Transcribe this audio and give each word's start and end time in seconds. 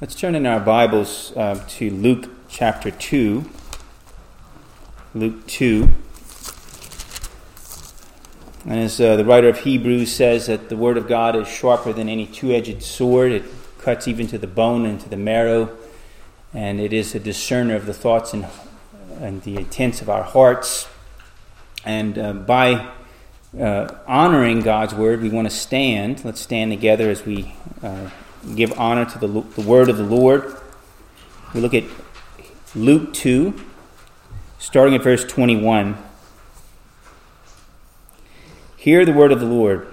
Let's 0.00 0.14
turn 0.14 0.36
in 0.36 0.46
our 0.46 0.60
Bibles 0.60 1.32
uh, 1.36 1.60
to 1.70 1.90
Luke 1.90 2.30
chapter 2.48 2.92
2. 2.92 3.50
Luke 5.12 5.44
2. 5.48 5.88
And 8.64 8.78
as 8.78 9.00
uh, 9.00 9.16
the 9.16 9.24
writer 9.24 9.48
of 9.48 9.58
Hebrews 9.58 10.14
says, 10.14 10.46
that 10.46 10.68
the 10.68 10.76
Word 10.76 10.98
of 10.98 11.08
God 11.08 11.34
is 11.34 11.48
sharper 11.48 11.92
than 11.92 12.08
any 12.08 12.28
two 12.28 12.52
edged 12.52 12.80
sword, 12.84 13.32
it 13.32 13.42
cuts 13.78 14.06
even 14.06 14.28
to 14.28 14.38
the 14.38 14.46
bone 14.46 14.86
and 14.86 15.00
to 15.00 15.08
the 15.08 15.16
marrow, 15.16 15.76
and 16.54 16.78
it 16.78 16.92
is 16.92 17.16
a 17.16 17.18
discerner 17.18 17.74
of 17.74 17.86
the 17.86 17.92
thoughts 17.92 18.32
and, 18.32 18.46
and 19.18 19.42
the 19.42 19.56
intents 19.56 20.00
of 20.00 20.08
our 20.08 20.22
hearts. 20.22 20.86
And 21.84 22.16
uh, 22.16 22.34
by 22.34 22.88
uh, 23.58 23.96
honoring 24.06 24.60
God's 24.60 24.94
Word, 24.94 25.22
we 25.22 25.28
want 25.28 25.50
to 25.50 25.56
stand. 25.56 26.24
Let's 26.24 26.40
stand 26.40 26.70
together 26.70 27.10
as 27.10 27.26
we 27.26 27.56
uh, 27.82 28.10
give 28.54 28.78
honor 28.78 29.04
to 29.04 29.18
the, 29.18 29.26
the 29.26 29.62
word 29.62 29.88
of 29.88 29.96
the 29.96 30.04
Lord. 30.04 30.56
We 31.54 31.60
look 31.60 31.74
at 31.74 31.84
Luke 32.74 33.12
2, 33.14 33.54
starting 34.58 34.94
at 34.94 35.02
verse 35.02 35.24
21. 35.24 35.96
Hear 38.76 39.04
the 39.04 39.12
word 39.12 39.32
of 39.32 39.40
the 39.40 39.46
Lord. 39.46 39.92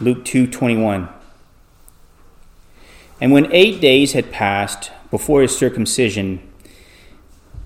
Luke 0.00 0.24
2 0.24 0.46
21. 0.48 1.08
And 3.20 3.32
when 3.32 3.50
eight 3.52 3.80
days 3.80 4.12
had 4.12 4.32
passed 4.32 4.90
before 5.10 5.42
his 5.42 5.56
circumcision, 5.56 6.40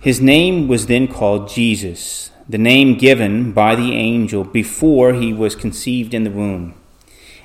his 0.00 0.20
name 0.20 0.68
was 0.68 0.86
then 0.86 1.08
called 1.08 1.48
Jesus, 1.48 2.30
the 2.48 2.58
name 2.58 2.98
given 2.98 3.52
by 3.52 3.74
the 3.74 3.94
angel 3.94 4.44
before 4.44 5.14
he 5.14 5.32
was 5.32 5.56
conceived 5.56 6.14
in 6.14 6.24
the 6.24 6.30
womb. 6.30 6.74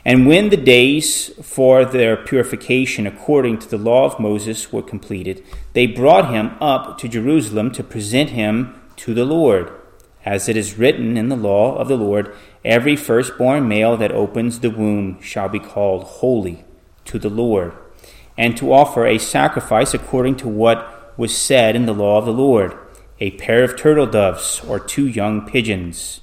And 0.06 0.28
when 0.28 0.50
the 0.50 0.58
days 0.58 1.30
for 1.42 1.86
their 1.86 2.18
purification 2.18 3.08
according 3.08 3.60
to 3.60 3.70
the 3.70 3.78
law 3.78 4.06
of 4.06 4.20
Moses 4.20 4.72
were 4.72 4.82
completed, 4.82 5.44
they 5.74 5.88
brought 5.88 6.30
him 6.30 6.52
up 6.60 6.98
to 7.00 7.08
Jerusalem 7.08 7.72
to 7.72 7.84
present 7.84 8.32
him 8.32 8.80
to 8.98 9.14
the 9.14 9.26
Lord. 9.26 9.72
As 10.26 10.50
it 10.50 10.58
is 10.58 10.78
written 10.78 11.18
in 11.18 11.30
the 11.30 11.38
law 11.38 11.78
of 11.78 11.88
the 11.88 11.98
Lord, 11.98 12.36
every 12.66 12.96
firstborn 12.96 13.68
male 13.68 13.96
that 13.98 14.12
opens 14.12 14.60
the 14.60 14.70
womb 14.70 15.22
shall 15.22 15.50
be 15.50 15.60
called 15.60 16.04
holy 16.04 16.66
to 17.06 17.20
the 17.20 17.30
Lord, 17.30 17.74
and 18.38 18.56
to 18.58 18.74
offer 18.74 19.06
a 19.06 19.18
sacrifice 19.18 19.94
according 19.94 20.36
to 20.38 20.48
what 20.48 21.18
was 21.18 21.36
said 21.36 21.76
in 21.76 21.86
the 21.86 21.94
law 21.94 22.18
of 22.18 22.26
the 22.26 22.34
Lord 22.34 22.78
a 23.20 23.32
pair 23.32 23.64
of 23.64 23.78
turtle 23.78 24.06
doves 24.06 24.62
or 24.68 24.80
two 24.80 25.08
young 25.08 25.48
pigeons. 25.48 26.20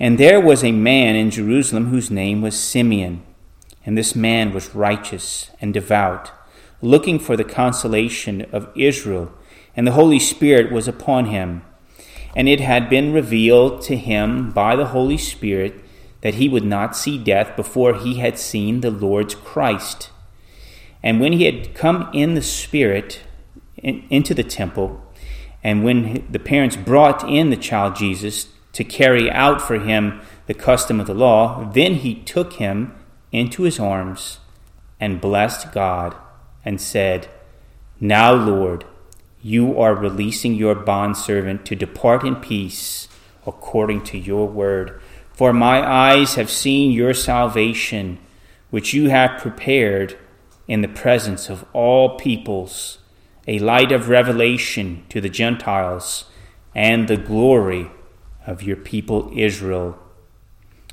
And 0.00 0.18
there 0.18 0.40
was 0.40 0.64
a 0.64 0.72
man 0.72 1.14
in 1.14 1.30
Jerusalem 1.30 1.86
whose 1.86 2.10
name 2.10 2.42
was 2.42 2.58
Simeon. 2.58 3.22
And 3.86 3.96
this 3.96 4.14
man 4.14 4.52
was 4.52 4.74
righteous 4.74 5.50
and 5.60 5.72
devout, 5.72 6.32
looking 6.80 7.18
for 7.18 7.36
the 7.36 7.44
consolation 7.44 8.42
of 8.52 8.70
Israel. 8.74 9.32
And 9.76 9.86
the 9.86 9.92
Holy 9.92 10.18
Spirit 10.18 10.72
was 10.72 10.88
upon 10.88 11.26
him. 11.26 11.62
And 12.34 12.48
it 12.48 12.60
had 12.60 12.90
been 12.90 13.12
revealed 13.12 13.82
to 13.82 13.96
him 13.96 14.50
by 14.50 14.74
the 14.74 14.86
Holy 14.86 15.18
Spirit 15.18 15.84
that 16.22 16.34
he 16.34 16.48
would 16.48 16.64
not 16.64 16.96
see 16.96 17.18
death 17.18 17.54
before 17.54 17.94
he 17.94 18.14
had 18.14 18.38
seen 18.38 18.80
the 18.80 18.90
Lord's 18.90 19.34
Christ. 19.34 20.10
And 21.02 21.20
when 21.20 21.34
he 21.34 21.44
had 21.44 21.74
come 21.74 22.08
in 22.14 22.34
the 22.34 22.42
Spirit 22.42 23.20
in, 23.76 24.04
into 24.08 24.32
the 24.32 24.42
temple, 24.42 25.02
and 25.62 25.84
when 25.84 26.26
the 26.30 26.38
parents 26.38 26.76
brought 26.76 27.28
in 27.28 27.50
the 27.50 27.56
child 27.56 27.94
Jesus 27.94 28.48
to 28.74 28.84
carry 28.84 29.30
out 29.30 29.62
for 29.62 29.78
him 29.78 30.20
the 30.46 30.54
custom 30.54 31.00
of 31.00 31.06
the 31.06 31.14
law, 31.14 31.70
then 31.72 31.94
he 31.94 32.14
took 32.14 32.54
him 32.54 32.94
into 33.32 33.62
his 33.62 33.80
arms 33.80 34.40
and 35.00 35.20
blessed 35.20 35.72
God 35.72 36.14
and 36.64 36.80
said, 36.80 37.28
Now, 37.98 38.34
Lord, 38.34 38.84
you 39.42 39.78
are 39.80 39.94
releasing 39.94 40.54
your 40.54 40.74
bondservant 40.74 41.64
to 41.66 41.76
depart 41.76 42.24
in 42.24 42.36
peace 42.36 43.08
according 43.46 44.02
to 44.04 44.18
your 44.18 44.46
word. 44.46 45.00
For 45.32 45.52
my 45.52 45.86
eyes 45.86 46.34
have 46.34 46.50
seen 46.50 46.92
your 46.92 47.14
salvation, 47.14 48.18
which 48.70 48.94
you 48.94 49.10
have 49.10 49.40
prepared 49.40 50.18
in 50.66 50.80
the 50.80 50.88
presence 50.88 51.50
of 51.50 51.64
all 51.72 52.16
peoples, 52.16 52.98
a 53.46 53.58
light 53.58 53.92
of 53.92 54.08
revelation 54.08 55.04
to 55.10 55.20
the 55.20 55.28
Gentiles 55.28 56.24
and 56.74 57.06
the 57.06 57.16
glory 57.16 57.90
of 58.46 58.62
your 58.62 58.76
people 58.76 59.30
Israel. 59.34 59.98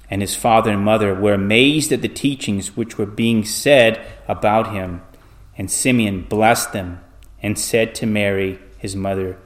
And 0.09 0.21
his 0.21 0.35
father 0.35 0.71
and 0.71 0.83
mother 0.83 1.13
were 1.13 1.33
amazed 1.33 1.91
at 1.91 2.01
the 2.01 2.09
teachings 2.09 2.75
which 2.75 2.97
were 2.97 3.05
being 3.05 3.45
said 3.45 4.05
about 4.27 4.73
him. 4.73 5.01
And 5.57 5.71
Simeon 5.71 6.23
blessed 6.23 6.73
them 6.73 7.01
and 7.41 7.57
said 7.57 7.95
to 7.95 8.05
Mary, 8.05 8.59
his 8.77 8.95
mother, 8.95 9.37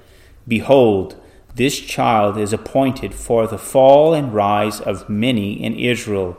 Behold, 0.48 1.22
this 1.56 1.80
child 1.80 2.38
is 2.38 2.52
appointed 2.52 3.14
for 3.14 3.48
the 3.48 3.58
fall 3.58 4.14
and 4.14 4.34
rise 4.34 4.82
of 4.82 5.10
many 5.10 5.54
in 5.54 5.76
Israel, 5.76 6.38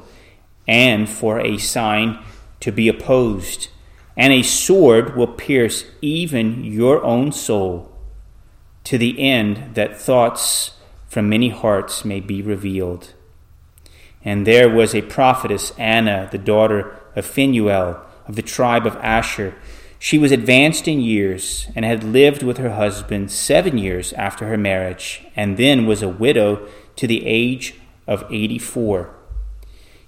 and 0.68 1.08
for 1.08 1.40
a 1.40 1.56
sign 1.58 2.22
to 2.60 2.70
be 2.70 2.88
opposed, 2.88 3.68
and 4.16 4.32
a 4.32 4.42
sword 4.42 5.16
will 5.16 5.26
pierce 5.26 5.84
even 6.02 6.64
your 6.64 7.02
own 7.02 7.32
soul, 7.32 7.92
to 8.84 8.98
the 8.98 9.18
end 9.18 9.74
that 9.74 9.98
thoughts 9.98 10.72
from 11.16 11.30
many 11.30 11.48
hearts 11.48 12.04
may 12.04 12.20
be 12.20 12.42
revealed. 12.42 13.14
And 14.22 14.46
there 14.46 14.68
was 14.68 14.94
a 14.94 15.00
prophetess, 15.00 15.72
Anna, 15.78 16.28
the 16.30 16.36
daughter 16.36 16.94
of 17.16 17.24
Phanuel, 17.24 18.04
of 18.28 18.36
the 18.36 18.42
tribe 18.42 18.86
of 18.86 18.96
Asher. 18.96 19.54
She 19.98 20.18
was 20.18 20.30
advanced 20.30 20.86
in 20.86 21.00
years 21.00 21.68
and 21.74 21.86
had 21.86 22.04
lived 22.04 22.42
with 22.42 22.58
her 22.58 22.74
husband 22.74 23.32
seven 23.32 23.78
years 23.78 24.12
after 24.12 24.46
her 24.48 24.58
marriage, 24.58 25.24
and 25.34 25.56
then 25.56 25.86
was 25.86 26.02
a 26.02 26.08
widow 26.10 26.68
to 26.96 27.06
the 27.06 27.24
age 27.24 27.76
of 28.06 28.30
84. 28.30 29.08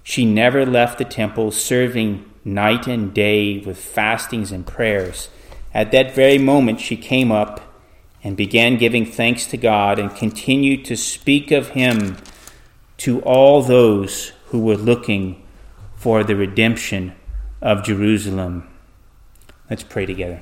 She 0.03 0.25
never 0.25 0.63
left 0.63 0.99
the 0.99 1.05
temple, 1.05 1.49
serving 1.49 2.23
night 2.45 2.85
and 2.85 3.15
day 3.15 3.57
with 3.57 3.79
fastings 3.79 4.51
and 4.51 4.63
prayers. 4.63 5.29
At 5.73 5.91
that 5.91 6.13
very 6.13 6.37
moment, 6.37 6.79
she 6.79 6.95
came 6.95 7.31
up 7.31 7.61
and 8.23 8.35
began 8.35 8.77
giving 8.77 9.05
thanks 9.05 9.45
to 9.47 9.57
God 9.57 9.99
and 9.99 10.15
continued 10.15 10.85
to 10.85 10.95
speak 10.95 11.51
of 11.51 11.69
him 11.69 12.17
to 12.97 13.21
all 13.21 13.61
those 13.61 14.33
who 14.47 14.59
were 14.59 14.75
looking 14.75 15.41
for 15.95 16.23
the 16.23 16.35
redemption 16.35 17.15
of 17.61 17.83
Jerusalem. 17.83 18.67
Let's 19.69 19.83
pray 19.83 20.05
together. 20.05 20.41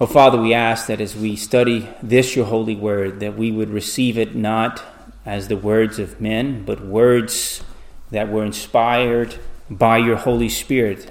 Oh, 0.00 0.06
Father, 0.06 0.40
we 0.40 0.52
ask 0.52 0.86
that 0.88 1.00
as 1.00 1.14
we 1.14 1.36
study 1.36 1.88
this, 2.02 2.34
your 2.34 2.46
holy 2.46 2.74
word, 2.74 3.20
that 3.20 3.36
we 3.36 3.50
would 3.50 3.70
receive 3.70 4.18
it 4.18 4.34
not 4.34 4.82
as 5.24 5.48
the 5.48 5.56
words 5.56 5.98
of 5.98 6.20
men, 6.20 6.64
but 6.64 6.84
words 6.84 7.62
that 8.10 8.28
were 8.28 8.44
inspired 8.44 9.36
by 9.70 9.98
your 9.98 10.16
Holy 10.16 10.48
Spirit. 10.48 11.10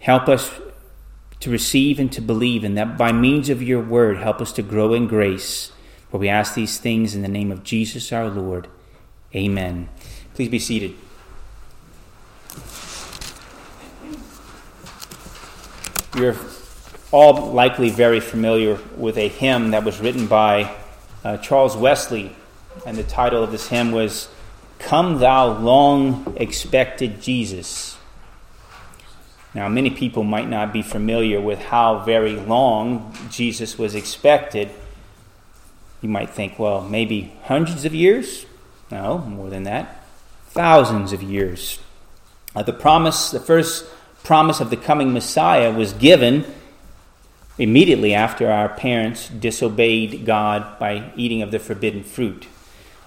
Help 0.00 0.28
us 0.28 0.50
to 1.44 1.50
receive 1.50 2.00
and 2.00 2.10
to 2.10 2.22
believe, 2.22 2.64
and 2.64 2.76
that 2.78 2.96
by 2.96 3.12
means 3.12 3.50
of 3.50 3.62
your 3.62 3.80
word, 3.80 4.16
help 4.16 4.40
us 4.40 4.50
to 4.50 4.62
grow 4.62 4.94
in 4.94 5.06
grace. 5.06 5.72
For 6.10 6.16
we 6.16 6.30
ask 6.30 6.54
these 6.54 6.78
things 6.78 7.14
in 7.14 7.20
the 7.20 7.28
name 7.28 7.52
of 7.52 7.62
Jesus 7.62 8.12
our 8.12 8.30
Lord. 8.30 8.66
Amen. 9.34 9.90
Please 10.32 10.48
be 10.48 10.58
seated. 10.58 10.94
You're 16.16 16.36
all 17.12 17.52
likely 17.52 17.90
very 17.90 18.20
familiar 18.20 18.78
with 18.96 19.18
a 19.18 19.28
hymn 19.28 19.72
that 19.72 19.84
was 19.84 20.00
written 20.00 20.26
by 20.26 20.74
uh, 21.24 21.36
Charles 21.36 21.76
Wesley, 21.76 22.34
and 22.86 22.96
the 22.96 23.04
title 23.04 23.42
of 23.42 23.52
this 23.52 23.68
hymn 23.68 23.92
was 23.92 24.28
Come 24.78 25.18
Thou 25.18 25.58
Long 25.58 26.34
Expected 26.38 27.20
Jesus. 27.20 27.93
Now, 29.54 29.68
many 29.68 29.90
people 29.90 30.24
might 30.24 30.48
not 30.48 30.72
be 30.72 30.82
familiar 30.82 31.40
with 31.40 31.60
how 31.60 32.00
very 32.00 32.34
long 32.34 33.14
Jesus 33.30 33.78
was 33.78 33.94
expected. 33.94 34.70
You 36.02 36.08
might 36.08 36.30
think, 36.30 36.58
well, 36.58 36.82
maybe 36.82 37.32
hundreds 37.44 37.84
of 37.84 37.94
years? 37.94 38.46
No, 38.90 39.18
more 39.18 39.48
than 39.50 39.62
that. 39.62 40.04
Thousands 40.48 41.12
of 41.12 41.22
years. 41.22 41.78
Uh, 42.54 42.62
the 42.62 42.72
promise, 42.72 43.30
the 43.30 43.40
first 43.40 43.86
promise 44.24 44.60
of 44.60 44.70
the 44.70 44.76
coming 44.76 45.12
Messiah 45.12 45.72
was 45.72 45.92
given 45.92 46.44
immediately 47.58 48.12
after 48.12 48.50
our 48.50 48.68
parents 48.68 49.28
disobeyed 49.28 50.26
God 50.26 50.78
by 50.78 51.12
eating 51.14 51.42
of 51.42 51.52
the 51.52 51.58
forbidden 51.58 52.02
fruit. 52.02 52.46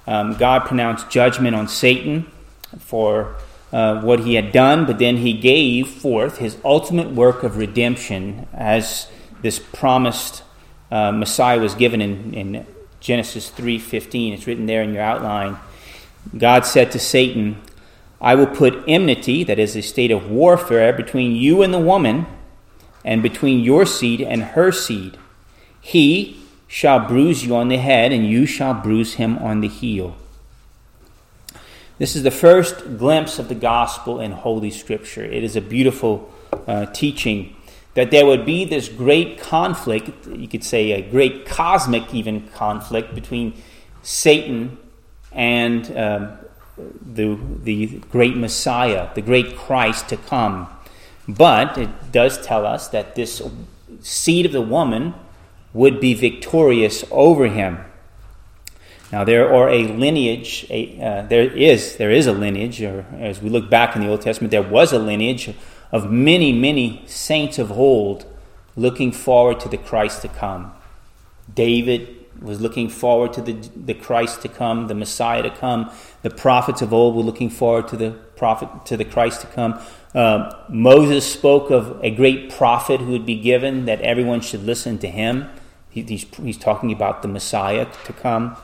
Um, 0.06 0.38
God 0.38 0.66
pronounced 0.66 1.10
judgment 1.10 1.56
on 1.56 1.68
Satan 1.68 2.32
for 2.80 3.36
uh, 3.72 4.02
what 4.02 4.22
he 4.22 4.36
had 4.36 4.52
done, 4.52 4.86
but 4.86 5.00
then 5.00 5.18
he 5.18 5.34
gave 5.34 5.88
forth 5.88 6.38
his 6.38 6.58
ultimate 6.64 7.12
work 7.12 7.44
of 7.44 7.58
redemption 7.58 8.48
as 8.54 9.10
this 9.42 9.60
promised 9.60 10.44
uh, 10.92 11.12
Messiah 11.12 11.60
was 11.60 11.76
given 11.76 12.02
in, 12.02 12.34
in 12.34 12.66
Genesis 13.00 13.52
3:15. 13.52 14.34
It's 14.34 14.48
written 14.48 14.66
there 14.66 14.82
in 14.82 14.94
your 14.94 15.04
outline. 15.04 15.58
God 16.38 16.66
said 16.66 16.92
to 16.92 17.00
Satan, 17.00 17.62
I 18.20 18.36
will 18.36 18.48
put 18.48 18.84
enmity, 18.88 19.44
that 19.44 19.60
is 19.60 19.76
a 19.76 19.82
state 19.82 20.12
of 20.12 20.30
warfare, 20.30 20.92
between 20.92 21.36
you 21.36 21.62
and 21.62 21.74
the 21.74 21.80
woman, 21.80 22.26
and 23.06 23.22
between 23.22 23.60
your 23.60 23.86
seed 23.86 24.22
and 24.22 24.44
her 24.44 24.72
seed. 24.72 25.18
He 25.80 26.42
shall 26.68 27.00
bruise 27.00 27.46
you 27.46 27.56
on 27.56 27.68
the 27.68 27.78
head, 27.78 28.12
and 28.12 28.28
you 28.28 28.46
shall 28.46 28.74
bruise 28.74 29.16
him 29.16 29.38
on 29.38 29.62
the 29.62 29.68
heel. 29.68 30.16
This 31.98 32.16
is 32.16 32.22
the 32.22 32.30
first 32.30 32.98
glimpse 33.00 33.40
of 33.40 33.50
the 33.50 33.56
gospel 33.56 34.20
in 34.20 34.32
Holy 34.32 34.70
Scripture. 34.70 35.24
It 35.24 35.44
is 35.44 35.56
a 35.56 35.62
beautiful 35.62 36.32
uh, 36.68 36.86
teaching 36.88 37.56
that 37.96 38.12
there 38.12 38.24
would 38.24 38.46
be 38.46 38.66
this 38.66 38.88
great 38.88 39.40
conflict, 39.40 40.28
you 40.28 40.48
could 40.48 40.64
say 40.64 40.92
a 40.92 41.02
great 41.02 41.48
cosmic 41.48 42.14
even 42.14 42.48
conflict 42.50 43.16
between 43.16 43.60
Satan 44.04 44.78
and 45.32 45.98
um, 45.98 46.38
the, 47.02 47.36
the 47.64 47.88
great 48.12 48.38
Messiah, 48.38 49.10
the 49.16 49.22
great 49.24 49.58
Christ 49.58 50.10
to 50.10 50.18
come. 50.18 50.68
But 51.28 51.80
it 51.80 52.12
does 52.12 52.40
tell 52.46 52.68
us 52.68 52.90
that 52.90 53.16
this 53.16 53.42
seed 54.02 54.46
of 54.46 54.52
the 54.52 54.62
woman 54.62 55.16
would 55.74 56.00
be 56.00 56.14
victorious 56.14 57.04
over 57.10 57.48
him. 57.48 57.80
Now 59.12 59.24
there 59.24 59.54
are 59.54 59.70
a 59.70 59.84
lineage. 59.88 60.66
A, 60.70 61.00
uh, 61.02 61.22
there 61.28 61.44
is 61.44 61.98
there 61.98 62.12
is 62.12 62.28
a 62.28 62.34
lineage, 62.34 62.82
or 62.82 63.06
as 63.20 63.42
we 63.42 63.50
look 63.50 63.70
back 63.70 63.96
in 63.96 64.02
the 64.02 64.10
Old 64.10 64.22
Testament, 64.22 64.52
there 64.52 64.62
was 64.62 64.92
a 64.92 65.00
lineage 65.00 65.54
of 65.92 66.12
many 66.12 66.52
many 66.52 67.04
saints 67.06 67.58
of 67.58 67.72
old, 67.72 68.26
looking 68.76 69.12
forward 69.12 69.60
to 69.62 69.70
the 69.70 69.78
Christ 69.78 70.22
to 70.24 70.28
come. 70.28 70.74
David 71.54 72.16
was 72.42 72.60
looking 72.60 72.90
forward 72.90 73.32
to 73.34 73.42
the 73.42 73.54
the 73.76 73.94
Christ 73.94 74.42
to 74.42 74.50
come, 74.50 74.88
the 74.88 74.96
Messiah 74.96 75.44
to 75.44 75.52
come. 75.52 75.90
The 76.22 76.30
prophets 76.30 76.82
of 76.82 76.94
old 76.94 77.16
were 77.16 77.24
looking 77.24 77.50
forward 77.50 77.88
to 77.90 77.98
the 77.98 78.12
prophet 78.36 78.86
to 78.86 78.98
the 78.98 79.06
Christ 79.06 79.42
to 79.42 79.48
come. 79.48 79.80
Uh, 80.14 80.52
Moses 80.68 81.32
spoke 81.32 81.70
of 81.70 82.04
a 82.04 82.10
great 82.10 82.50
prophet 82.50 83.00
who 83.00 83.12
would 83.12 83.26
be 83.26 83.40
given 83.40 83.86
that 83.86 84.02
everyone 84.02 84.42
should 84.42 84.64
listen 84.64 84.98
to 85.00 85.08
him. 85.08 85.48
He, 85.90 86.02
he's, 86.02 86.26
he's 86.38 86.58
talking 86.58 86.92
about 86.92 87.22
the 87.22 87.28
Messiah 87.28 87.88
to 88.06 88.14
come. 88.14 88.58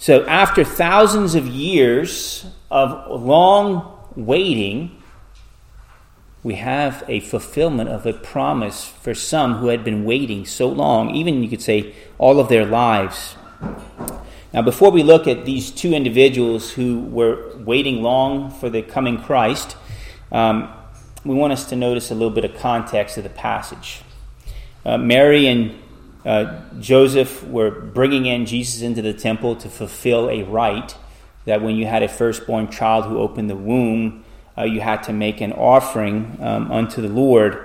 So, 0.00 0.24
after 0.26 0.62
thousands 0.62 1.34
of 1.34 1.48
years 1.48 2.46
of 2.70 3.10
long 3.20 3.98
waiting, 4.14 5.02
we 6.44 6.54
have 6.54 7.02
a 7.08 7.18
fulfillment 7.18 7.90
of 7.90 8.06
a 8.06 8.12
promise 8.12 8.86
for 8.86 9.12
some 9.12 9.56
who 9.56 9.66
had 9.66 9.82
been 9.82 10.04
waiting 10.04 10.46
so 10.46 10.68
long, 10.68 11.16
even 11.16 11.42
you 11.42 11.48
could 11.48 11.60
say 11.60 11.96
all 12.16 12.38
of 12.38 12.48
their 12.48 12.64
lives. 12.64 13.34
Now, 14.54 14.62
before 14.62 14.92
we 14.92 15.02
look 15.02 15.26
at 15.26 15.44
these 15.44 15.72
two 15.72 15.92
individuals 15.92 16.70
who 16.70 17.00
were 17.00 17.56
waiting 17.56 18.00
long 18.00 18.52
for 18.52 18.70
the 18.70 18.82
coming 18.82 19.20
Christ, 19.20 19.76
um, 20.30 20.72
we 21.24 21.34
want 21.34 21.52
us 21.52 21.68
to 21.70 21.76
notice 21.76 22.12
a 22.12 22.14
little 22.14 22.30
bit 22.30 22.44
of 22.44 22.56
context 22.56 23.16
of 23.16 23.24
the 23.24 23.30
passage. 23.30 24.02
Uh, 24.86 24.96
Mary 24.96 25.48
and 25.48 25.74
uh, 26.24 26.60
Joseph 26.80 27.44
were 27.44 27.70
bringing 27.70 28.26
in 28.26 28.46
Jesus 28.46 28.82
into 28.82 29.02
the 29.02 29.12
temple 29.12 29.56
to 29.56 29.68
fulfill 29.68 30.28
a 30.28 30.42
rite 30.42 30.96
that 31.44 31.62
when 31.62 31.76
you 31.76 31.86
had 31.86 32.02
a 32.02 32.08
firstborn 32.08 32.70
child 32.70 33.06
who 33.06 33.18
opened 33.18 33.48
the 33.48 33.56
womb, 33.56 34.24
uh, 34.56 34.64
you 34.64 34.80
had 34.80 35.02
to 35.04 35.12
make 35.12 35.40
an 35.40 35.52
offering 35.52 36.36
um, 36.40 36.70
unto 36.70 37.00
the 37.00 37.08
Lord. 37.08 37.64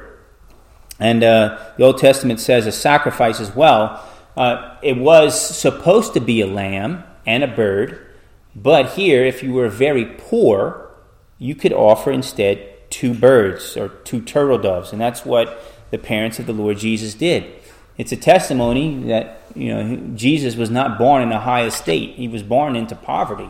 And 0.99 1.23
uh, 1.23 1.59
the 1.77 1.83
Old 1.83 1.97
Testament 1.97 2.39
says 2.39 2.67
a 2.67 2.71
sacrifice 2.71 3.39
as 3.39 3.55
well. 3.55 4.07
Uh, 4.37 4.77
it 4.81 4.97
was 4.97 5.39
supposed 5.39 6.13
to 6.13 6.19
be 6.19 6.41
a 6.41 6.47
lamb 6.47 7.03
and 7.25 7.43
a 7.43 7.47
bird, 7.47 8.07
but 8.55 8.91
here, 8.91 9.23
if 9.25 9.41
you 9.41 9.53
were 9.53 9.69
very 9.69 10.05
poor, 10.05 10.91
you 11.39 11.55
could 11.55 11.73
offer 11.73 12.11
instead 12.11 12.89
two 12.89 13.13
birds 13.13 13.75
or 13.75 13.89
two 13.89 14.21
turtle 14.21 14.59
doves. 14.59 14.91
And 14.91 15.01
that's 15.01 15.25
what 15.25 15.59
the 15.89 15.97
parents 15.97 16.39
of 16.39 16.45
the 16.45 16.53
Lord 16.53 16.77
Jesus 16.77 17.15
did. 17.15 17.51
It's 17.97 18.11
a 18.11 18.17
testimony 18.17 19.03
that 19.05 19.41
you 19.55 19.73
know 19.73 19.97
Jesus 20.15 20.55
was 20.55 20.69
not 20.69 20.97
born 20.97 21.21
in 21.21 21.31
a 21.31 21.39
high 21.39 21.65
estate; 21.65 22.15
he 22.15 22.27
was 22.27 22.43
born 22.43 22.75
into 22.75 22.95
poverty, 22.95 23.49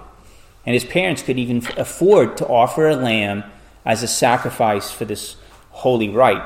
and 0.65 0.73
his 0.73 0.83
parents 0.83 1.21
could 1.21 1.39
even 1.39 1.65
afford 1.77 2.37
to 2.37 2.47
offer 2.47 2.89
a 2.89 2.95
lamb 2.95 3.43
as 3.85 4.03
a 4.03 4.07
sacrifice 4.07 4.91
for 4.91 5.05
this 5.05 5.37
holy 5.71 6.09
rite. 6.09 6.43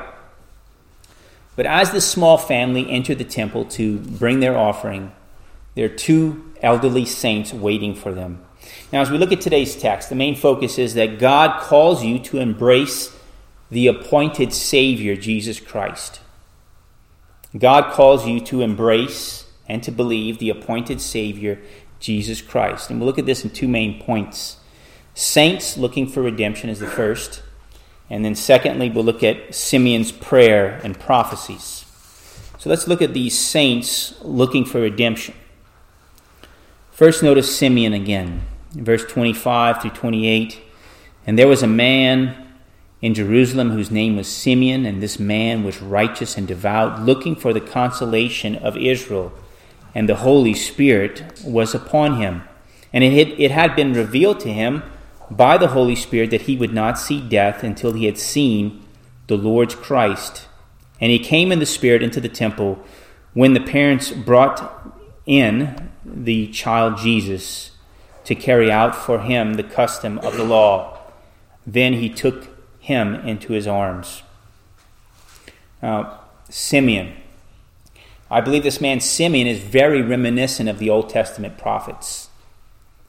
But 1.56 1.66
as 1.66 1.90
this 1.90 2.08
small 2.08 2.38
family 2.38 2.88
entered 2.88 3.18
the 3.18 3.24
temple 3.24 3.64
to 3.64 3.98
bring 3.98 4.38
their 4.38 4.56
offering, 4.56 5.12
there 5.74 5.86
are 5.86 5.88
two 5.88 6.52
elderly 6.62 7.04
saints 7.04 7.52
waiting 7.52 7.94
for 7.94 8.12
them. 8.12 8.44
Now, 8.92 9.00
as 9.00 9.10
we 9.10 9.18
look 9.18 9.32
at 9.32 9.40
today's 9.40 9.76
text, 9.76 10.08
the 10.08 10.14
main 10.14 10.36
focus 10.36 10.78
is 10.78 10.94
that 10.94 11.18
God 11.18 11.60
calls 11.60 12.04
you 12.04 12.18
to 12.20 12.38
embrace 12.38 13.14
the 13.70 13.86
appointed 13.86 14.52
Savior, 14.52 15.16
Jesus 15.16 15.60
Christ. 15.60 16.20
God 17.56 17.92
calls 17.92 18.26
you 18.26 18.40
to 18.40 18.60
embrace 18.60 19.46
and 19.68 19.82
to 19.82 19.90
believe 19.90 20.38
the 20.38 20.50
appointed 20.50 21.00
Savior, 21.00 21.60
Jesus 22.00 22.42
Christ. 22.42 22.90
And 22.90 22.98
we'll 23.00 23.06
look 23.06 23.18
at 23.18 23.26
this 23.26 23.44
in 23.44 23.50
two 23.50 23.68
main 23.68 24.00
points. 24.00 24.58
Saints 25.14 25.76
looking 25.76 26.06
for 26.06 26.22
redemption 26.22 26.70
is 26.70 26.78
the 26.78 26.86
first. 26.86 27.42
And 28.10 28.24
then, 28.24 28.34
secondly, 28.34 28.88
we'll 28.88 29.04
look 29.04 29.22
at 29.22 29.54
Simeon's 29.54 30.12
prayer 30.12 30.80
and 30.82 30.98
prophecies. 30.98 31.84
So 32.58 32.70
let's 32.70 32.88
look 32.88 33.02
at 33.02 33.14
these 33.14 33.38
saints 33.38 34.14
looking 34.22 34.64
for 34.64 34.80
redemption. 34.80 35.34
First, 36.90 37.22
notice 37.22 37.54
Simeon 37.54 37.92
again, 37.92 38.42
verse 38.72 39.04
25 39.04 39.82
through 39.82 39.90
28. 39.90 40.60
And 41.26 41.38
there 41.38 41.46
was 41.46 41.62
a 41.62 41.68
man 41.68 42.47
in 43.00 43.14
Jerusalem 43.14 43.70
whose 43.70 43.90
name 43.90 44.16
was 44.16 44.26
Simeon, 44.26 44.84
and 44.84 45.02
this 45.02 45.18
man 45.18 45.62
was 45.62 45.80
righteous 45.80 46.36
and 46.36 46.48
devout, 46.48 47.02
looking 47.02 47.36
for 47.36 47.52
the 47.52 47.60
consolation 47.60 48.56
of 48.56 48.76
Israel, 48.76 49.32
and 49.94 50.08
the 50.08 50.16
Holy 50.16 50.54
Spirit 50.54 51.40
was 51.44 51.74
upon 51.74 52.20
him. 52.20 52.42
And 52.92 53.04
it 53.04 53.50
had, 53.50 53.76
been 53.76 53.92
revealed 53.92 54.40
to 54.40 54.52
him 54.52 54.82
by 55.30 55.58
the 55.58 55.68
Holy 55.68 55.94
Spirit 55.94 56.30
that 56.30 56.42
he 56.42 56.56
would 56.56 56.72
not 56.72 56.98
see 56.98 57.20
death 57.20 57.62
until 57.62 57.92
he 57.92 58.06
had 58.06 58.18
seen 58.18 58.82
the 59.26 59.36
Lord's 59.36 59.74
Christ. 59.74 60.48
And 61.00 61.12
he 61.12 61.18
came 61.18 61.52
in 61.52 61.58
the 61.58 61.66
Spirit 61.66 62.02
into 62.02 62.20
the 62.20 62.28
temple 62.28 62.82
when 63.34 63.52
the 63.52 63.60
parents 63.60 64.10
brought 64.10 64.94
in 65.26 65.90
the 66.04 66.48
child 66.48 66.96
Jesus 66.96 67.72
to 68.24 68.34
carry 68.34 68.72
out 68.72 68.96
for 68.96 69.20
him 69.20 69.54
the 69.54 69.62
custom 69.62 70.18
of 70.20 70.36
the 70.36 70.44
law. 70.44 70.98
Then 71.66 71.92
he 71.94 72.08
took 72.08 72.57
him 72.88 73.14
into 73.16 73.52
his 73.52 73.66
arms. 73.66 74.22
Now, 75.82 76.20
Simeon. 76.48 77.14
I 78.30 78.40
believe 78.40 78.62
this 78.62 78.80
man 78.80 79.00
Simeon 79.00 79.46
is 79.46 79.60
very 79.60 80.00
reminiscent 80.00 80.70
of 80.70 80.78
the 80.78 80.88
Old 80.88 81.10
Testament 81.10 81.58
prophets. 81.58 82.30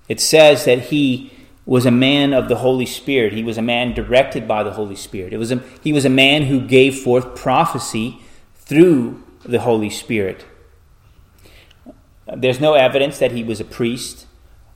It 0.09 0.19
says 0.19 0.65
that 0.65 0.79
he 0.93 1.31
was 1.65 1.85
a 1.85 1.91
man 1.91 2.33
of 2.33 2.49
the 2.49 2.57
Holy 2.57 2.85
Spirit. 2.85 3.31
He 3.31 3.43
was 3.43 3.57
a 3.57 3.61
man 3.61 3.93
directed 3.93 4.47
by 4.47 4.63
the 4.63 4.73
Holy 4.73 4.95
Spirit. 4.95 5.31
It 5.31 5.37
was 5.37 5.51
a, 5.51 5.63
he 5.81 5.93
was 5.93 6.03
a 6.03 6.09
man 6.09 6.43
who 6.43 6.59
gave 6.59 6.99
forth 6.99 7.35
prophecy 7.35 8.19
through 8.55 9.23
the 9.43 9.61
Holy 9.61 9.89
Spirit. 9.89 10.45
There's 12.27 12.59
no 12.59 12.73
evidence 12.73 13.17
that 13.19 13.31
he 13.31 13.43
was 13.43 13.61
a 13.61 13.65
priest 13.65 14.25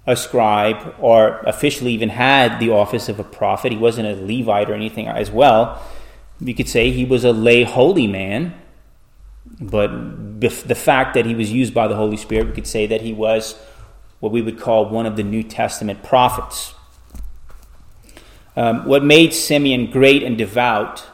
a 0.06 0.16
scribe 0.16 0.96
or 1.00 1.40
officially 1.40 1.94
even 1.94 2.10
had 2.10 2.60
the 2.60 2.70
office 2.70 3.08
of 3.08 3.20
a 3.20 3.24
prophet. 3.24 3.72
He 3.72 3.78
wasn't 3.78 4.08
a 4.08 4.22
Levite 4.22 4.70
or 4.70 4.74
anything 4.74 5.08
as 5.08 5.32
well. 5.32 5.82
You 6.40 6.54
could 6.54 6.68
say 6.68 6.92
he 6.92 7.06
was 7.06 7.24
a 7.24 7.32
lay 7.32 7.64
holy 7.64 8.08
man, 8.08 8.54
but 9.62 9.90
the 10.42 10.76
fact 10.76 11.14
that 11.14 11.26
he 11.26 11.36
was 11.36 11.52
used 11.52 11.74
by 11.74 11.88
the 11.88 11.96
Holy 11.96 12.18
Spirit, 12.18 12.48
we 12.48 12.54
could 12.54 12.68
say 12.68 12.86
that 12.88 13.02
he 13.02 13.14
was 13.14 13.56
what 14.20 14.32
we 14.32 14.42
would 14.42 14.60
call 14.60 14.90
one 14.90 15.06
of 15.06 15.16
the 15.16 15.24
New 15.24 15.44
Testament 15.44 16.04
prophets. 16.04 16.74
Um, 18.56 18.86
what 18.86 19.04
made 19.04 19.34
Simeon 19.34 19.90
great 19.90 20.24
and 20.24 20.38
devout 20.38 21.06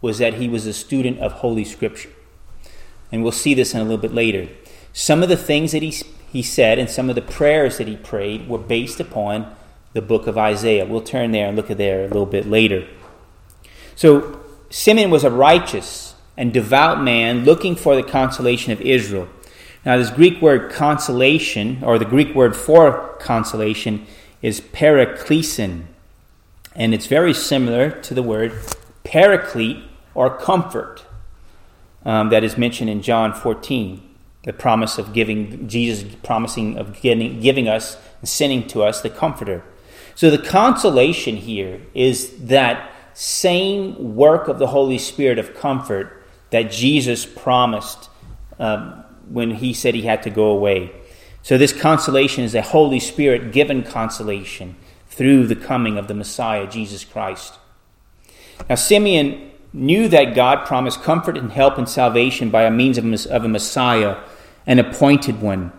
was 0.00 0.18
that 0.18 0.34
he 0.34 0.48
was 0.48 0.66
a 0.66 0.72
student 0.72 1.18
of 1.20 1.32
Holy 1.32 1.64
Scripture. 1.64 2.10
And 3.10 3.22
we'll 3.22 3.32
see 3.32 3.54
this 3.54 3.74
in 3.74 3.80
a 3.80 3.84
little 3.84 3.98
bit 3.98 4.12
later. 4.12 4.48
Some 4.92 5.22
of 5.22 5.28
the 5.28 5.36
things 5.36 5.72
that 5.72 5.82
he 5.82 5.94
he 6.34 6.42
said, 6.42 6.80
and 6.80 6.90
some 6.90 7.08
of 7.08 7.14
the 7.14 7.22
prayers 7.22 7.78
that 7.78 7.86
he 7.86 7.94
prayed 7.94 8.48
were 8.48 8.58
based 8.58 8.98
upon 8.98 9.54
the 9.92 10.02
book 10.02 10.26
of 10.26 10.36
Isaiah. 10.36 10.84
We'll 10.84 11.00
turn 11.00 11.30
there 11.30 11.46
and 11.46 11.56
look 11.56 11.70
at 11.70 11.78
there 11.78 12.00
a 12.00 12.08
little 12.08 12.26
bit 12.26 12.44
later. 12.44 12.88
So, 13.94 14.40
Simeon 14.68 15.12
was 15.12 15.22
a 15.22 15.30
righteous 15.30 16.16
and 16.36 16.52
devout 16.52 17.00
man 17.00 17.44
looking 17.44 17.76
for 17.76 17.94
the 17.94 18.02
consolation 18.02 18.72
of 18.72 18.80
Israel. 18.80 19.28
Now, 19.86 19.96
this 19.96 20.10
Greek 20.10 20.42
word 20.42 20.72
consolation, 20.72 21.78
or 21.84 22.00
the 22.00 22.04
Greek 22.04 22.34
word 22.34 22.56
for 22.56 23.16
consolation, 23.20 24.04
is 24.42 24.60
paraklesin. 24.60 25.84
And 26.74 26.92
it's 26.92 27.06
very 27.06 27.32
similar 27.32 27.92
to 27.92 28.12
the 28.12 28.24
word 28.24 28.58
paraclete 29.04 29.84
or 30.16 30.36
comfort 30.36 31.04
um, 32.04 32.30
that 32.30 32.42
is 32.42 32.58
mentioned 32.58 32.90
in 32.90 33.02
John 33.02 33.32
14 33.32 34.03
the 34.44 34.52
promise 34.52 34.98
of 34.98 35.12
giving 35.12 35.66
Jesus 35.68 36.04
promising 36.22 36.78
of 36.78 37.00
getting, 37.00 37.40
giving 37.40 37.68
us 37.68 37.96
and 38.20 38.28
sending 38.28 38.66
to 38.68 38.82
us 38.82 39.00
the 39.00 39.10
comforter 39.10 39.64
So 40.14 40.30
the 40.30 40.38
consolation 40.38 41.36
here 41.36 41.80
is 41.94 42.46
that 42.46 42.92
same 43.14 44.16
work 44.16 44.48
of 44.48 44.58
the 44.58 44.68
Holy 44.68 44.98
Spirit 44.98 45.38
of 45.38 45.54
comfort 45.54 46.22
that 46.50 46.70
Jesus 46.70 47.26
promised 47.26 48.10
um, 48.58 49.04
when 49.28 49.52
he 49.52 49.72
said 49.72 49.94
he 49.94 50.02
had 50.02 50.22
to 50.24 50.30
go 50.30 50.46
away. 50.46 50.92
So 51.42 51.58
this 51.58 51.72
consolation 51.72 52.44
is 52.44 52.54
a 52.54 52.62
Holy 52.62 53.00
Spirit 53.00 53.52
given 53.52 53.82
consolation 53.82 54.76
through 55.08 55.46
the 55.46 55.56
coming 55.56 55.98
of 55.98 56.08
the 56.08 56.14
Messiah, 56.14 56.66
Jesus 56.66 57.04
Christ. 57.04 57.58
Now, 58.68 58.76
Simeon 58.76 59.50
knew 59.72 60.08
that 60.08 60.34
God 60.34 60.66
promised 60.66 61.02
comfort 61.02 61.36
and 61.36 61.52
help 61.52 61.76
and 61.76 61.88
salvation 61.88 62.50
by 62.50 62.62
a 62.62 62.70
means 62.70 62.98
of 62.98 63.44
a 63.44 63.48
Messiah, 63.48 64.16
an 64.66 64.78
appointed 64.78 65.40
one. 65.40 65.72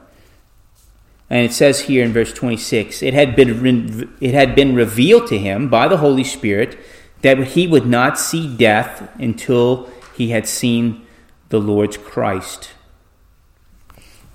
And 1.29 1.43
it 1.43 1.53
says 1.53 1.81
here 1.81 2.03
in 2.03 2.13
verse 2.13 2.31
26 2.33 3.01
it 3.01 3.13
had, 3.13 3.35
been, 3.35 4.15
it 4.21 4.33
had 4.33 4.55
been 4.55 4.75
revealed 4.75 5.27
to 5.27 5.37
him 5.37 5.69
by 5.69 5.87
the 5.87 5.97
Holy 5.97 6.23
Spirit 6.23 6.77
that 7.21 7.39
he 7.39 7.65
would 7.65 7.87
not 7.87 8.19
see 8.19 8.55
death 8.55 9.09
until 9.19 9.89
he 10.15 10.29
had 10.29 10.47
seen 10.47 11.05
the 11.49 11.59
Lord's 11.59 11.97
Christ. 11.97 12.71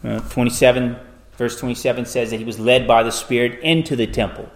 Uh, 0.02 0.20
27, 0.30 0.96
verse 1.36 1.58
27 1.58 2.06
says 2.06 2.30
that 2.30 2.38
he 2.38 2.44
was 2.44 2.58
led 2.58 2.88
by 2.88 3.02
the 3.02 3.12
Spirit 3.12 3.60
into 3.60 3.94
the 3.94 4.06
temple. 4.06 4.48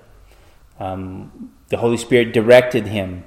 Um, 0.80 1.52
the 1.68 1.76
Holy 1.76 1.96
Spirit 1.96 2.32
directed 2.32 2.86
him. 2.86 3.24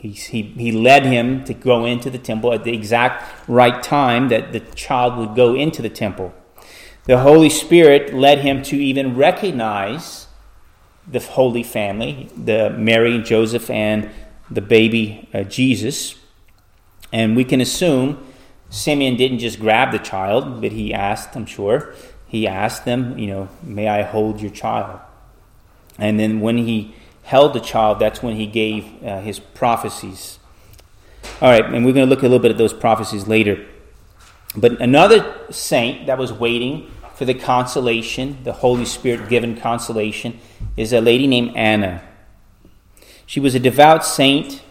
He, 0.00 0.12
he, 0.12 0.72
led 0.72 1.04
him 1.04 1.44
to 1.44 1.52
go 1.52 1.84
into 1.84 2.08
the 2.08 2.16
temple 2.16 2.54
at 2.54 2.64
the 2.64 2.72
exact 2.72 3.46
right 3.46 3.82
time 3.82 4.30
that 4.30 4.54
the 4.54 4.60
child 4.60 5.18
would 5.18 5.36
go 5.36 5.54
into 5.54 5.82
the 5.82 5.90
temple. 5.90 6.32
The 7.04 7.18
Holy 7.18 7.50
Spirit 7.50 8.14
led 8.14 8.38
him 8.38 8.62
to 8.62 8.76
even 8.76 9.14
recognize 9.14 10.26
the 11.06 11.20
Holy 11.20 11.62
Family, 11.62 12.30
the 12.34 12.70
Mary 12.70 13.20
Joseph 13.22 13.68
and 13.68 14.08
the 14.50 14.62
baby 14.62 15.28
uh, 15.34 15.42
Jesus. 15.42 16.14
And 17.12 17.36
we 17.36 17.44
can 17.44 17.60
assume 17.60 18.26
Simeon 18.70 19.16
didn't 19.16 19.40
just 19.40 19.60
grab 19.60 19.92
the 19.92 19.98
child, 19.98 20.62
but 20.62 20.72
he 20.72 20.94
asked, 20.94 21.36
I'm 21.36 21.44
sure, 21.44 21.94
he 22.26 22.46
asked 22.46 22.86
them, 22.86 23.18
you 23.18 23.26
know, 23.26 23.48
may 23.62 23.86
I 23.86 24.00
hold 24.00 24.40
your 24.40 24.50
child? 24.50 25.00
And 25.98 26.18
then 26.18 26.40
when 26.40 26.56
he 26.56 26.94
held 27.22 27.52
the 27.52 27.60
child, 27.60 27.98
that's 27.98 28.22
when 28.22 28.36
he 28.36 28.46
gave 28.46 29.02
uh, 29.04 29.20
his 29.20 29.38
prophecies. 29.38 30.38
All 31.40 31.50
right, 31.50 31.64
and 31.64 31.84
we're 31.84 31.92
going 31.92 32.06
to 32.06 32.10
look 32.10 32.20
a 32.20 32.22
little 32.22 32.38
bit 32.38 32.50
at 32.50 32.58
those 32.58 32.72
prophecies 32.72 33.26
later. 33.26 33.66
But 34.56 34.80
another 34.80 35.36
saint 35.50 36.06
that 36.06 36.18
was 36.18 36.32
waiting 36.32 36.90
for 37.14 37.24
the 37.24 37.34
consolation, 37.34 38.38
the 38.44 38.52
Holy 38.52 38.84
Spirit 38.84 39.28
given 39.28 39.56
consolation, 39.56 40.40
is 40.76 40.92
a 40.92 41.00
lady 41.00 41.26
named 41.26 41.54
Anna. 41.54 42.02
She 43.26 43.40
was 43.40 43.54
a 43.54 43.60
devout 43.60 44.04
saint, 44.04 44.62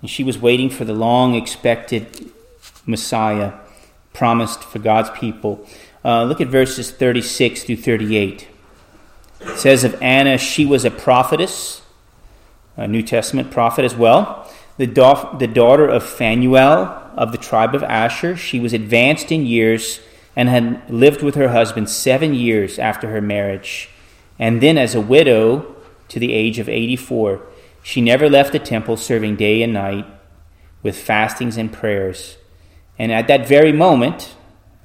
and 0.00 0.08
she 0.08 0.24
was 0.24 0.38
waiting 0.38 0.70
for 0.70 0.84
the 0.84 0.94
long 0.94 1.34
expected 1.34 2.32
Messiah 2.86 3.52
promised 4.12 4.64
for 4.64 4.78
God's 4.78 5.10
people. 5.10 5.66
Uh, 6.04 6.24
look 6.24 6.40
at 6.40 6.48
verses 6.48 6.90
36 6.90 7.64
through 7.64 7.76
38. 7.76 8.48
It 9.40 9.58
says 9.58 9.84
of 9.84 10.00
Anna, 10.02 10.38
she 10.38 10.66
was 10.66 10.84
a 10.84 10.90
prophetess, 10.90 11.82
a 12.76 12.86
New 12.86 13.02
Testament 13.02 13.50
prophet 13.50 13.84
as 13.84 13.94
well, 13.94 14.50
the, 14.76 14.86
da- 14.86 15.36
the 15.36 15.46
daughter 15.46 15.88
of 15.88 16.02
Phanuel 16.02 17.10
of 17.16 17.32
the 17.32 17.38
tribe 17.38 17.74
of 17.74 17.82
Asher. 17.82 18.36
She 18.36 18.60
was 18.60 18.72
advanced 18.72 19.30
in 19.30 19.46
years 19.46 20.00
and 20.36 20.48
had 20.48 20.90
lived 20.90 21.22
with 21.22 21.34
her 21.34 21.48
husband 21.48 21.90
seven 21.90 22.34
years 22.34 22.78
after 22.78 23.10
her 23.10 23.20
marriage. 23.20 23.90
And 24.38 24.62
then, 24.62 24.78
as 24.78 24.94
a 24.94 25.00
widow 25.00 25.76
to 26.08 26.18
the 26.18 26.32
age 26.32 26.58
of 26.58 26.68
84, 26.68 27.42
she 27.82 28.00
never 28.00 28.28
left 28.28 28.52
the 28.52 28.58
temple, 28.58 28.96
serving 28.96 29.36
day 29.36 29.62
and 29.62 29.72
night 29.72 30.06
with 30.82 30.96
fastings 30.96 31.56
and 31.56 31.72
prayers. 31.72 32.36
And 32.98 33.12
at 33.12 33.26
that 33.28 33.46
very 33.46 33.72
moment, 33.72 34.34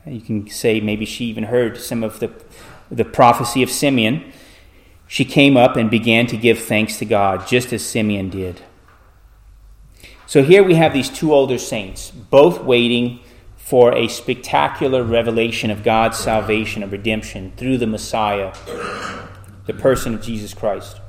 you 0.06 0.22
can 0.22 0.50
say 0.50 0.80
maybe 0.80 1.06
she 1.06 1.26
even 1.26 1.46
heard 1.46 1.78
some 1.78 2.04
of 2.04 2.20
the, 2.20 2.32
the 2.92 3.06
prophecy 3.06 3.64
of 3.64 3.70
Simeon. 3.70 4.32
She 5.08 5.26
came 5.26 5.56
up 5.56 5.76
and 5.76 5.90
began 5.90 6.28
to 6.28 6.38
give 6.38 6.60
thanks 6.60 6.98
to 6.98 7.06
God, 7.06 7.48
just 7.48 7.72
as 7.72 7.86
Simeon 7.86 8.30
did. 8.30 8.62
So 10.26 10.44
here 10.44 10.64
we 10.64 10.76
have 10.76 10.94
these 10.94 11.10
two 11.10 11.34
older 11.34 11.60
saints, 11.60 12.10
both 12.10 12.64
waiting 12.64 13.20
for 13.56 13.96
a 13.96 14.08
spectacular 14.08 15.04
revelation 15.04 15.70
of 15.72 15.84
God's 15.84 16.18
salvation 16.18 16.84
and 16.84 16.92
redemption 16.92 17.54
through 17.58 17.78
the 17.78 17.88
Messiah, 17.88 18.54
the 19.66 19.74
person 19.74 20.16
of 20.16 20.22
Jesus 20.22 20.54
Christ. 20.54 21.00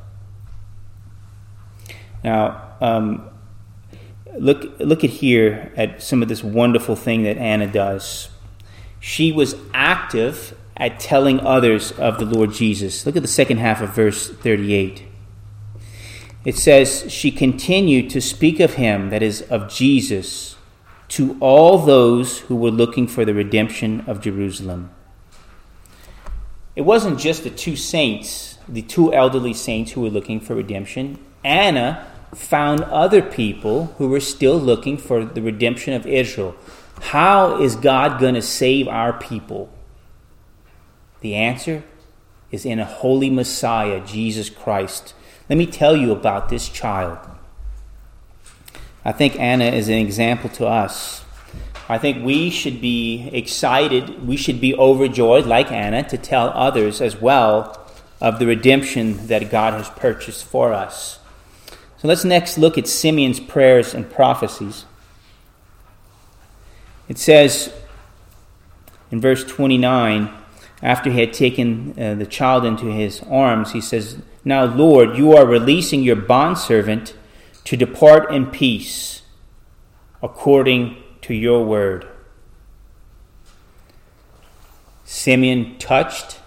Now, 2.23 2.75
um, 2.81 3.29
look, 4.39 4.79
look 4.79 5.05
at 5.05 5.11
here 5.11 5.73
at 5.77 6.03
some 6.03 6.23
of 6.23 6.29
this 6.29 6.43
wonderful 6.43 6.97
thing 6.97 7.23
that 7.25 7.39
Anna 7.39 7.67
does. 7.67 8.29
She 9.01 9.33
was 9.33 9.55
active 9.73 10.57
at 10.77 11.01
telling 11.01 11.41
others 11.41 11.93
of 11.93 12.19
the 12.19 12.25
Lord 12.25 12.53
Jesus. 12.53 13.07
Look 13.07 13.17
at 13.17 13.23
the 13.23 13.29
second 13.29 13.59
half 13.59 13.81
of 13.81 13.95
verse 13.95 14.29
38. 14.31 15.05
It 16.45 16.57
says, 16.57 17.07
She 17.09 17.31
continued 17.31 18.11
to 18.11 18.21
speak 18.21 18.61
of 18.61 18.75
him, 18.75 19.11
that 19.11 19.23
is, 19.23 19.43
of 19.43 19.69
Jesus 19.69 20.57
to 21.09 21.37
all 21.41 21.79
those 21.79 22.41
who 22.41 22.57
were 22.57 22.71
looking 22.71 23.07
for 23.07 23.25
the 23.25 23.35
redemption 23.35 24.03
of 24.07 24.21
Jerusalem. 24.21 24.91
It 26.75 26.83
wasn't 26.83 27.19
just 27.19 27.45
the 27.45 27.51
two 27.51 27.77
saints, 27.77 28.59
the 28.69 28.83
two 28.83 29.15
elderly 29.15 29.55
saints 29.55 29.93
who 29.93 30.03
were 30.03 30.11
looking 30.11 30.41
for 30.41 30.55
redemption. 30.55 31.19
Anna 31.45 32.07
found 32.35 32.83
other 32.83 33.23
people 33.23 33.87
who 33.99 34.09
were 34.09 34.21
still 34.21 34.59
looking 34.59 34.99
for 34.99 35.25
the 35.25 35.41
redemption 35.41 35.95
of 35.95 36.07
Israel. 36.07 36.55
How 37.01 37.61
is 37.63 37.77
God 37.77 38.21
going 38.21 38.35
to 38.35 38.43
save 38.43 38.89
our 38.89 39.13
people? 39.13 39.71
The 41.27 41.35
answer 41.35 41.83
is 42.53 42.65
in 42.65 42.79
a 42.79 42.85
holy 42.85 43.31
Messiah, 43.31 43.99
Jesus 44.07 44.49
Christ. 44.49 45.13
Let 45.49 45.59
me 45.59 45.67
tell 45.67 45.97
you 45.97 46.13
about 46.13 46.51
this 46.51 46.69
child. 46.69 47.19
I 49.05 49.11
think 49.11 49.37
Anna 49.37 49.65
is 49.65 49.89
an 49.89 49.97
example 49.99 50.49
to 50.51 50.69
us. 50.69 51.25
I 51.89 51.99
think 51.99 52.25
we 52.25 52.49
should 52.49 52.81
be 52.81 53.29
excited, 53.33 54.25
we 54.25 54.37
should 54.37 54.61
be 54.61 54.73
overjoyed, 54.77 55.47
like 55.47 55.73
Anna, 55.73 56.09
to 56.11 56.17
tell 56.17 56.51
others 56.51 57.01
as 57.01 57.21
well 57.21 57.85
of 58.21 58.39
the 58.39 58.47
redemption 58.47 59.27
that 59.27 59.51
God 59.51 59.73
has 59.73 59.91
purchased 59.91 60.45
for 60.45 60.73
us. 60.73 61.19
So 61.97 62.07
let's 62.07 62.25
next 62.25 62.57
look 62.57 62.79
at 62.79 62.87
Simeon's 62.87 63.41
prayers 63.41 63.95
and 63.95 64.09
prophecies. 64.09 64.85
It 67.09 67.19
says 67.19 67.75
in 69.11 69.21
verse 69.21 69.43
29, 69.43 70.33
after 70.87 71.11
he 71.11 71.19
had 71.19 71.33
taken 71.33 72.01
uh, 72.01 72.15
the 72.15 72.25
child 72.25 72.65
into 72.65 72.87
his 72.87 73.21
arms, 73.29 73.73
he 73.73 73.81
says, 73.81 74.19
Now, 74.45 74.67
Lord, 74.67 75.17
you 75.19 75.33
are 75.33 75.45
releasing 75.45 76.05
your 76.05 76.15
bondservant 76.15 77.13
to 77.65 77.77
depart 77.77 78.33
in 78.33 78.47
peace 78.47 79.23
according 80.23 80.97
to 81.23 81.35
your 81.35 81.65
word. 81.65 82.07
Simeon 85.05 85.77
touched, 85.79 86.39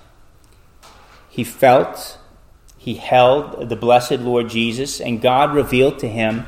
he 1.29 1.43
felt, 1.43 2.17
he 2.77 2.93
held 2.93 3.67
the 3.67 3.75
blessed 3.75 4.22
Lord 4.22 4.50
Jesus, 4.50 5.01
and 5.01 5.22
God 5.22 5.53
revealed 5.53 6.00
to 6.00 6.08
him 6.08 6.46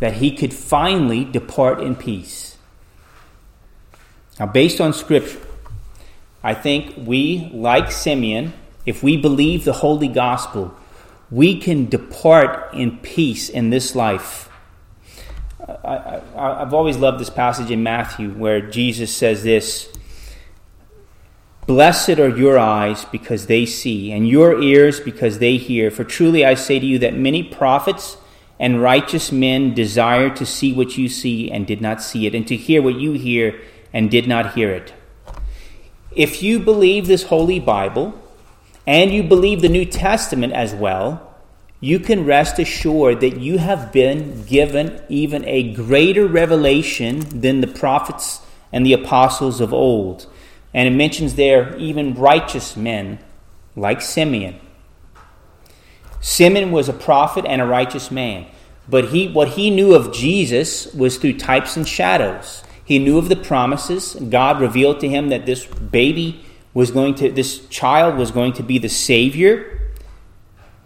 that 0.00 0.14
he 0.14 0.34
could 0.34 0.52
finally 0.52 1.24
depart 1.24 1.80
in 1.80 1.94
peace. 1.94 2.58
Now, 4.40 4.46
based 4.46 4.80
on 4.80 4.92
Scripture, 4.92 5.38
I 6.46 6.54
think 6.54 6.94
we, 6.96 7.50
like 7.52 7.90
Simeon, 7.90 8.52
if 8.84 9.02
we 9.02 9.16
believe 9.16 9.64
the 9.64 9.72
Holy 9.72 10.06
Gospel, 10.06 10.72
we 11.28 11.58
can 11.58 11.86
depart 11.86 12.72
in 12.72 12.98
peace 12.98 13.48
in 13.48 13.70
this 13.70 13.96
life. 13.96 14.48
I, 15.58 16.22
have 16.36 16.72
always 16.72 16.98
loved 16.98 17.18
this 17.18 17.30
passage 17.30 17.72
in 17.72 17.82
Matthew 17.82 18.30
where 18.30 18.60
Jesus 18.60 19.12
says 19.12 19.42
this 19.42 19.92
Blessed 21.66 22.20
are 22.20 22.28
your 22.28 22.60
eyes 22.60 23.04
because 23.06 23.46
they 23.46 23.66
see, 23.66 24.12
and 24.12 24.28
your 24.28 24.62
ears 24.62 25.00
because 25.00 25.40
they 25.40 25.56
hear. 25.56 25.90
For 25.90 26.04
truly 26.04 26.44
I 26.44 26.54
say 26.54 26.78
to 26.78 26.86
you 26.86 27.00
that 27.00 27.14
many 27.16 27.42
prophets 27.42 28.18
and 28.60 28.80
righteous 28.80 29.32
men 29.32 29.74
desire 29.74 30.30
to 30.36 30.46
see 30.46 30.72
what 30.72 30.96
you 30.96 31.08
see 31.08 31.50
and 31.50 31.66
did 31.66 31.80
not 31.80 32.00
see 32.00 32.24
it, 32.24 32.36
and 32.36 32.46
to 32.46 32.54
hear 32.54 32.82
what 32.82 32.94
you 32.94 33.14
hear 33.14 33.60
and 33.92 34.12
did 34.12 34.28
not 34.28 34.54
hear 34.54 34.70
it. 34.70 34.94
If 36.16 36.42
you 36.42 36.58
believe 36.58 37.06
this 37.06 37.24
holy 37.24 37.60
Bible, 37.60 38.18
and 38.86 39.12
you 39.12 39.22
believe 39.22 39.60
the 39.60 39.68
New 39.68 39.84
Testament 39.84 40.54
as 40.54 40.74
well, 40.74 41.34
you 41.78 42.00
can 42.00 42.24
rest 42.24 42.58
assured 42.58 43.20
that 43.20 43.38
you 43.38 43.58
have 43.58 43.92
been 43.92 44.44
given 44.44 45.02
even 45.10 45.44
a 45.44 45.74
greater 45.74 46.26
revelation 46.26 47.40
than 47.40 47.60
the 47.60 47.66
prophets 47.66 48.40
and 48.72 48.86
the 48.86 48.94
apostles 48.94 49.60
of 49.60 49.74
old. 49.74 50.26
And 50.72 50.88
it 50.88 50.96
mentions 50.96 51.34
there 51.34 51.76
even 51.76 52.14
righteous 52.14 52.78
men 52.78 53.18
like 53.74 54.00
Simeon. 54.00 54.58
Simeon 56.22 56.72
was 56.72 56.88
a 56.88 56.94
prophet 56.94 57.44
and 57.46 57.60
a 57.60 57.66
righteous 57.66 58.10
man. 58.10 58.46
But 58.88 59.08
he, 59.08 59.28
what 59.28 59.48
he 59.48 59.68
knew 59.68 59.94
of 59.94 60.14
Jesus 60.14 60.92
was 60.94 61.18
through 61.18 61.38
types 61.38 61.76
and 61.76 61.86
shadows. 61.86 62.62
He 62.86 63.00
knew 63.00 63.18
of 63.18 63.28
the 63.28 63.36
promises. 63.36 64.14
God 64.14 64.60
revealed 64.60 65.00
to 65.00 65.08
him 65.08 65.28
that 65.30 65.44
this 65.44 65.66
baby 65.66 66.44
was 66.72 66.92
going 66.92 67.16
to, 67.16 67.30
this 67.32 67.66
child 67.66 68.16
was 68.16 68.30
going 68.30 68.52
to 68.54 68.62
be 68.62 68.78
the 68.78 68.88
Savior. 68.88 69.80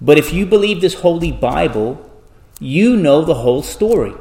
But 0.01 0.17
if 0.17 0.33
you 0.33 0.47
believe 0.47 0.81
this 0.81 0.95
Holy 0.95 1.31
Bible, 1.31 2.11
you 2.59 2.97
know 2.97 3.23
the 3.23 3.35
whole 3.35 3.63
story. 3.63 4.15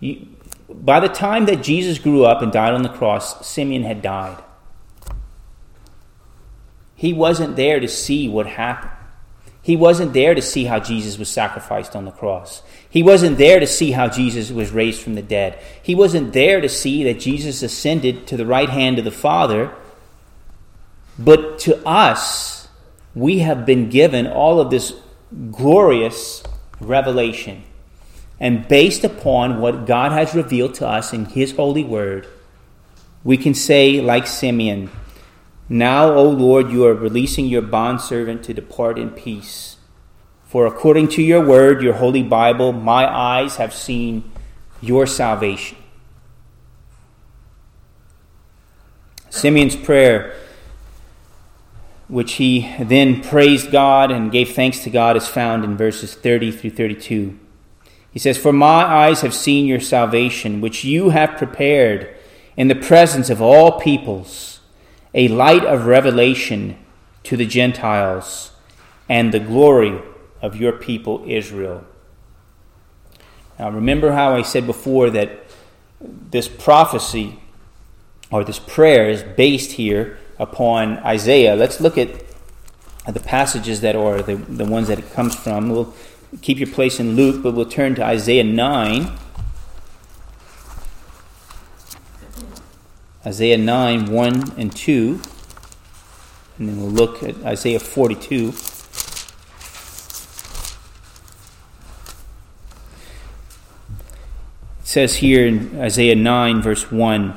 You, 0.00 0.26
by 0.70 1.00
the 1.00 1.08
time 1.08 1.44
that 1.46 1.62
Jesus 1.62 1.98
grew 1.98 2.24
up 2.24 2.40
and 2.40 2.50
died 2.50 2.72
on 2.72 2.82
the 2.82 2.88
cross, 2.88 3.46
Simeon 3.46 3.82
had 3.82 4.00
died. 4.00 4.42
He 6.94 7.12
wasn't 7.12 7.56
there 7.56 7.78
to 7.78 7.88
see 7.88 8.28
what 8.28 8.46
happened. 8.46 8.92
He 9.60 9.76
wasn't 9.76 10.12
there 10.12 10.34
to 10.34 10.42
see 10.42 10.64
how 10.64 10.78
Jesus 10.78 11.18
was 11.18 11.28
sacrificed 11.28 11.94
on 11.94 12.04
the 12.04 12.10
cross. 12.10 12.62
He 12.94 13.02
wasn't 13.02 13.38
there 13.38 13.58
to 13.58 13.66
see 13.66 13.90
how 13.90 14.06
Jesus 14.06 14.52
was 14.52 14.70
raised 14.70 15.02
from 15.02 15.16
the 15.16 15.20
dead. 15.20 15.58
He 15.82 15.96
wasn't 15.96 16.32
there 16.32 16.60
to 16.60 16.68
see 16.68 17.02
that 17.02 17.18
Jesus 17.18 17.60
ascended 17.60 18.28
to 18.28 18.36
the 18.36 18.46
right 18.46 18.70
hand 18.70 19.00
of 19.00 19.04
the 19.04 19.10
Father. 19.10 19.74
But 21.18 21.58
to 21.60 21.84
us, 21.84 22.68
we 23.12 23.40
have 23.40 23.66
been 23.66 23.90
given 23.90 24.28
all 24.28 24.60
of 24.60 24.70
this 24.70 24.92
glorious 25.50 26.44
revelation. 26.78 27.64
And 28.38 28.68
based 28.68 29.02
upon 29.02 29.60
what 29.60 29.86
God 29.86 30.12
has 30.12 30.32
revealed 30.32 30.74
to 30.74 30.86
us 30.86 31.12
in 31.12 31.24
His 31.24 31.50
holy 31.50 31.82
word, 31.82 32.28
we 33.24 33.36
can 33.36 33.54
say, 33.54 34.00
like 34.00 34.28
Simeon, 34.28 34.88
now, 35.68 36.12
O 36.12 36.28
Lord, 36.28 36.70
you 36.70 36.86
are 36.86 36.94
releasing 36.94 37.46
your 37.46 37.62
bondservant 37.62 38.44
to 38.44 38.54
depart 38.54 39.00
in 39.00 39.10
peace. 39.10 39.73
For 40.54 40.66
according 40.66 41.08
to 41.08 41.20
your 41.20 41.44
word, 41.44 41.82
your 41.82 41.94
holy 41.94 42.22
Bible, 42.22 42.72
my 42.72 43.12
eyes 43.12 43.56
have 43.56 43.74
seen 43.74 44.30
your 44.80 45.04
salvation. 45.04 45.76
Simeon's 49.30 49.74
prayer, 49.74 50.32
which 52.06 52.34
he 52.34 52.72
then 52.78 53.20
praised 53.20 53.72
God 53.72 54.12
and 54.12 54.30
gave 54.30 54.54
thanks 54.54 54.78
to 54.84 54.90
God, 54.90 55.16
is 55.16 55.26
found 55.26 55.64
in 55.64 55.76
verses 55.76 56.14
30 56.14 56.52
through 56.52 56.70
32. 56.70 57.36
He 58.12 58.20
says, 58.20 58.38
For 58.38 58.52
my 58.52 58.84
eyes 58.84 59.22
have 59.22 59.34
seen 59.34 59.66
your 59.66 59.80
salvation, 59.80 60.60
which 60.60 60.84
you 60.84 61.10
have 61.10 61.36
prepared 61.36 62.14
in 62.56 62.68
the 62.68 62.76
presence 62.76 63.28
of 63.28 63.42
all 63.42 63.80
peoples 63.80 64.60
a 65.14 65.26
light 65.26 65.64
of 65.64 65.86
revelation 65.86 66.78
to 67.24 67.36
the 67.36 67.44
Gentiles 67.44 68.52
and 69.08 69.34
the 69.34 69.40
glory 69.40 70.00
of 70.44 70.54
your 70.54 70.72
people 70.72 71.24
Israel. 71.26 71.82
Now, 73.58 73.70
remember 73.70 74.12
how 74.12 74.36
I 74.36 74.42
said 74.42 74.66
before 74.66 75.08
that 75.10 75.30
this 76.00 76.48
prophecy 76.48 77.40
or 78.30 78.44
this 78.44 78.58
prayer 78.58 79.08
is 79.08 79.22
based 79.22 79.72
here 79.72 80.18
upon 80.38 80.98
Isaiah. 80.98 81.56
Let's 81.56 81.80
look 81.80 81.96
at 81.96 82.10
the 83.06 83.20
passages 83.20 83.80
that 83.80 83.96
are 83.96 84.20
the, 84.20 84.36
the 84.36 84.66
ones 84.66 84.88
that 84.88 84.98
it 84.98 85.10
comes 85.12 85.34
from. 85.34 85.70
We'll 85.70 85.94
keep 86.42 86.58
your 86.58 86.68
place 86.68 87.00
in 87.00 87.16
Luke, 87.16 87.42
but 87.42 87.54
we'll 87.54 87.64
turn 87.64 87.94
to 87.94 88.04
Isaiah 88.04 88.44
9. 88.44 89.16
Isaiah 93.24 93.56
9, 93.56 94.12
1 94.12 94.52
and 94.58 94.76
2. 94.76 95.20
And 96.58 96.68
then 96.68 96.76
we'll 96.76 96.90
look 96.90 97.22
at 97.22 97.42
Isaiah 97.44 97.80
42. 97.80 98.52
Says 104.94 105.16
here 105.16 105.46
in 105.46 105.80
Isaiah 105.80 106.14
9, 106.14 106.62
verse 106.62 106.90
1 106.90 107.36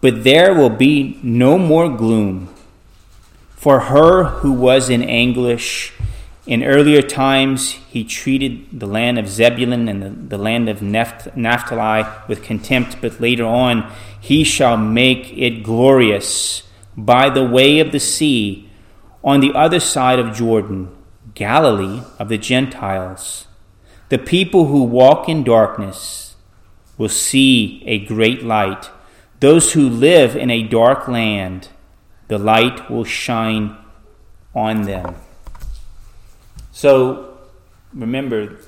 But 0.00 0.24
there 0.24 0.54
will 0.54 0.70
be 0.70 1.18
no 1.22 1.58
more 1.58 1.88
gloom 1.88 2.54
for 3.56 3.80
her 3.80 4.24
who 4.24 4.52
was 4.52 4.90
in 4.90 5.02
anguish 5.02 5.94
in 6.46 6.62
earlier 6.62 7.00
times, 7.00 7.72
he 7.72 8.04
treated 8.04 8.78
the 8.78 8.86
land 8.86 9.18
of 9.18 9.28
Zebulun 9.28 9.88
and 9.88 10.02
the, 10.02 10.10
the 10.36 10.36
land 10.36 10.68
of 10.68 10.82
Naphtali 10.82 12.04
with 12.28 12.42
contempt, 12.42 12.98
but 13.00 13.18
later 13.18 13.46
on, 13.46 13.90
he 14.20 14.44
shall 14.44 14.76
make 14.76 15.32
it 15.32 15.62
glorious 15.62 16.64
by 16.94 17.30
the 17.30 17.44
way 17.44 17.78
of 17.78 17.92
the 17.92 18.00
sea 18.00 18.68
on 19.22 19.40
the 19.40 19.54
other 19.54 19.80
side 19.80 20.18
of 20.18 20.36
Jordan, 20.36 20.94
Galilee 21.34 22.02
of 22.18 22.28
the 22.28 22.36
Gentiles. 22.36 23.46
The 24.10 24.18
people 24.18 24.66
who 24.66 24.84
walk 24.84 25.30
in 25.30 25.44
darkness 25.44 26.33
will 26.96 27.08
see 27.08 27.82
a 27.86 27.98
great 28.04 28.42
light. 28.42 28.90
Those 29.40 29.72
who 29.72 29.88
live 29.88 30.36
in 30.36 30.50
a 30.50 30.62
dark 30.62 31.08
land, 31.08 31.68
the 32.28 32.38
light 32.38 32.90
will 32.90 33.04
shine 33.04 33.76
on 34.54 34.82
them. 34.82 35.16
So 36.72 37.38
remember, 37.92 38.58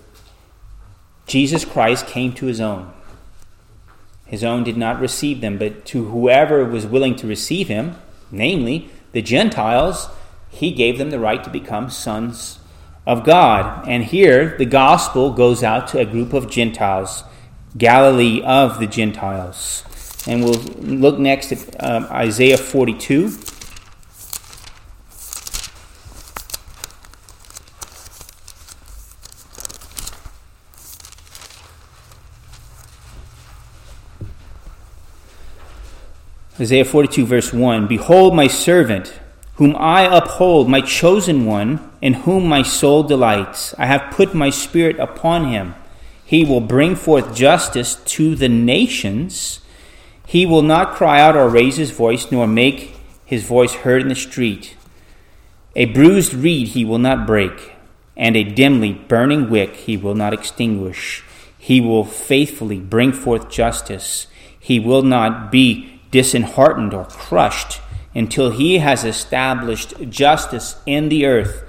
Jesus 1.26 1.64
Christ 1.64 2.06
came 2.06 2.32
to 2.34 2.46
his 2.46 2.60
own. 2.60 2.92
His 4.26 4.42
own 4.42 4.64
did 4.64 4.76
not 4.76 5.00
receive 5.00 5.40
them, 5.40 5.56
but 5.56 5.84
to 5.86 6.06
whoever 6.06 6.64
was 6.64 6.86
willing 6.86 7.14
to 7.16 7.26
receive 7.26 7.68
him, 7.68 7.96
namely 8.30 8.90
the 9.12 9.22
Gentiles, 9.22 10.08
he 10.48 10.72
gave 10.72 10.98
them 10.98 11.10
the 11.10 11.20
right 11.20 11.42
to 11.44 11.50
become 11.50 11.90
sons 11.90 12.58
of 13.06 13.24
God. 13.24 13.86
And 13.88 14.04
here 14.04 14.56
the 14.58 14.64
gospel 14.66 15.32
goes 15.32 15.62
out 15.62 15.88
to 15.88 16.00
a 16.00 16.04
group 16.04 16.32
of 16.32 16.50
Gentiles, 16.50 17.22
Galilee 17.76 18.42
of 18.42 18.78
the 18.78 18.86
Gentiles. 18.86 19.84
And 20.26 20.42
we'll 20.42 20.60
look 20.80 21.18
next 21.18 21.52
at 21.52 21.84
um, 21.84 22.04
Isaiah 22.10 22.58
42. 22.58 23.38
Isaiah 36.58 36.86
42, 36.86 37.26
verse 37.26 37.52
1 37.52 37.86
Behold, 37.86 38.34
my 38.34 38.46
servant, 38.46 39.12
whom 39.56 39.76
I 39.78 40.02
uphold, 40.02 40.70
my 40.70 40.80
chosen 40.80 41.44
one, 41.44 41.90
in 42.00 42.14
whom 42.14 42.46
my 42.46 42.62
soul 42.62 43.02
delights. 43.02 43.74
I 43.78 43.86
have 43.86 44.10
put 44.10 44.34
my 44.34 44.50
spirit 44.50 44.98
upon 44.98 45.48
him. 45.48 45.74
He 46.26 46.44
will 46.44 46.60
bring 46.60 46.96
forth 46.96 47.36
justice 47.36 47.94
to 47.94 48.34
the 48.34 48.48
nations. 48.48 49.60
He 50.26 50.44
will 50.44 50.62
not 50.62 50.96
cry 50.96 51.20
out 51.20 51.36
or 51.36 51.48
raise 51.48 51.76
his 51.76 51.92
voice, 51.92 52.32
nor 52.32 52.48
make 52.48 52.96
his 53.24 53.44
voice 53.44 53.72
heard 53.74 54.02
in 54.02 54.08
the 54.08 54.16
street. 54.16 54.76
A 55.76 55.84
bruised 55.84 56.34
reed 56.34 56.68
he 56.68 56.84
will 56.84 56.98
not 56.98 57.28
break, 57.28 57.74
and 58.16 58.36
a 58.36 58.42
dimly 58.42 58.92
burning 58.92 59.48
wick 59.48 59.76
he 59.76 59.96
will 59.96 60.16
not 60.16 60.32
extinguish. 60.32 61.22
He 61.56 61.80
will 61.80 62.04
faithfully 62.04 62.80
bring 62.80 63.12
forth 63.12 63.48
justice. 63.48 64.26
He 64.58 64.80
will 64.80 65.02
not 65.02 65.52
be 65.52 66.00
disheartened 66.10 66.92
or 66.92 67.04
crushed 67.04 67.80
until 68.16 68.50
he 68.50 68.78
has 68.78 69.04
established 69.04 69.94
justice 70.10 70.80
in 70.86 71.08
the 71.08 71.24
earth, 71.24 71.62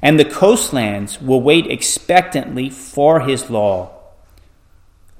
and 0.00 0.20
the 0.20 0.24
coastlands 0.24 1.20
will 1.20 1.42
wait 1.42 1.66
expectantly 1.66 2.70
for 2.70 3.20
his 3.20 3.50
law. 3.50 3.93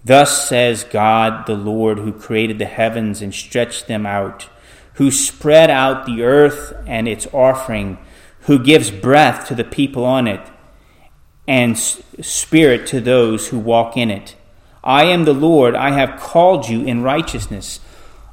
Thus 0.05 0.49
says 0.49 0.85
God 0.85 1.47
the 1.47 1.55
Lord, 1.55 1.99
who 1.99 2.13
created 2.13 2.59
the 2.59 2.67
heavens 2.67 3.23
and 3.23 3.35
stretched 3.35 3.87
them 3.87 4.05
out, 4.05 4.49
who 4.95 5.11
spread 5.11 5.71
out 5.71 6.05
the 6.05 6.23
earth 6.23 6.75
and 6.87 7.09
its 7.09 7.27
offering, 7.33 7.99
who 8.41 8.63
gives 8.63 8.91
breath 8.91 9.49
to 9.49 9.55
the 9.55 9.65
people 9.65 10.05
on 10.05 10.27
it, 10.27 10.41
and 11.49 11.79
spirit 11.79 12.87
to 12.89 13.01
those 13.01 13.49
who 13.49 13.59
walk 13.59 13.97
in 13.97 14.11
it. 14.11 14.37
I 14.83 15.05
am 15.07 15.25
the 15.25 15.33
Lord, 15.33 15.75
I 15.75 15.93
have 15.93 16.21
called 16.21 16.69
you 16.69 16.85
in 16.85 17.03
righteousness. 17.03 17.81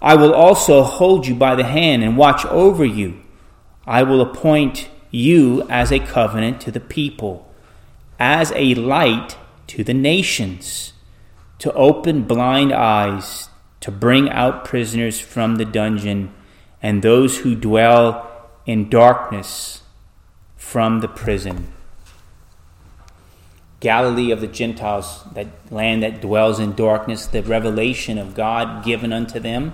I 0.02 0.16
will 0.16 0.34
also 0.34 0.84
hold 0.84 1.28
you 1.28 1.36
by 1.36 1.56
the 1.56 1.64
hand 1.64 2.04
and 2.04 2.18
watch 2.18 2.46
over 2.48 2.84
you. 2.84 3.22
I 3.88 4.04
will 4.04 4.20
appoint 4.20 4.90
you 5.10 5.66
as 5.70 5.92
a 5.92 6.00
covenant 6.00 6.60
to 6.62 6.72
the 6.72 6.80
people, 6.80 7.50
as 8.20 8.52
a 8.56 8.76
light 8.76 9.38
to 9.68 9.84
the 9.84 9.94
nations, 9.94 10.94
to 11.62 11.74
open 11.74 12.24
blind 12.24 12.72
eyes, 12.72 13.50
to 13.80 13.90
bring 13.90 14.30
out 14.30 14.66
prisoners 14.66 15.20
from 15.20 15.56
the 15.56 15.66
dungeon, 15.66 16.34
and 16.82 17.02
those 17.02 17.40
who 17.40 17.56
dwell 17.56 18.50
in 18.66 18.90
darkness 18.90 19.82
from 20.58 21.00
the 21.00 21.08
prison. 21.08 21.72
Galilee 23.80 24.32
of 24.32 24.42
the 24.42 24.48
Gentiles, 24.48 25.24
that 25.34 25.48
land 25.72 26.04
that 26.04 26.22
dwells 26.22 26.60
in 26.60 26.76
darkness, 26.76 27.26
the 27.26 27.42
revelation 27.42 28.20
of 28.20 28.36
God 28.36 28.84
given 28.86 29.12
unto 29.12 29.40
them 29.40 29.74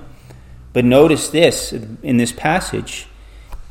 but 0.78 0.86
notice 0.86 1.30
this 1.30 1.74
in 1.74 2.18
this 2.18 2.32
passage 2.32 3.08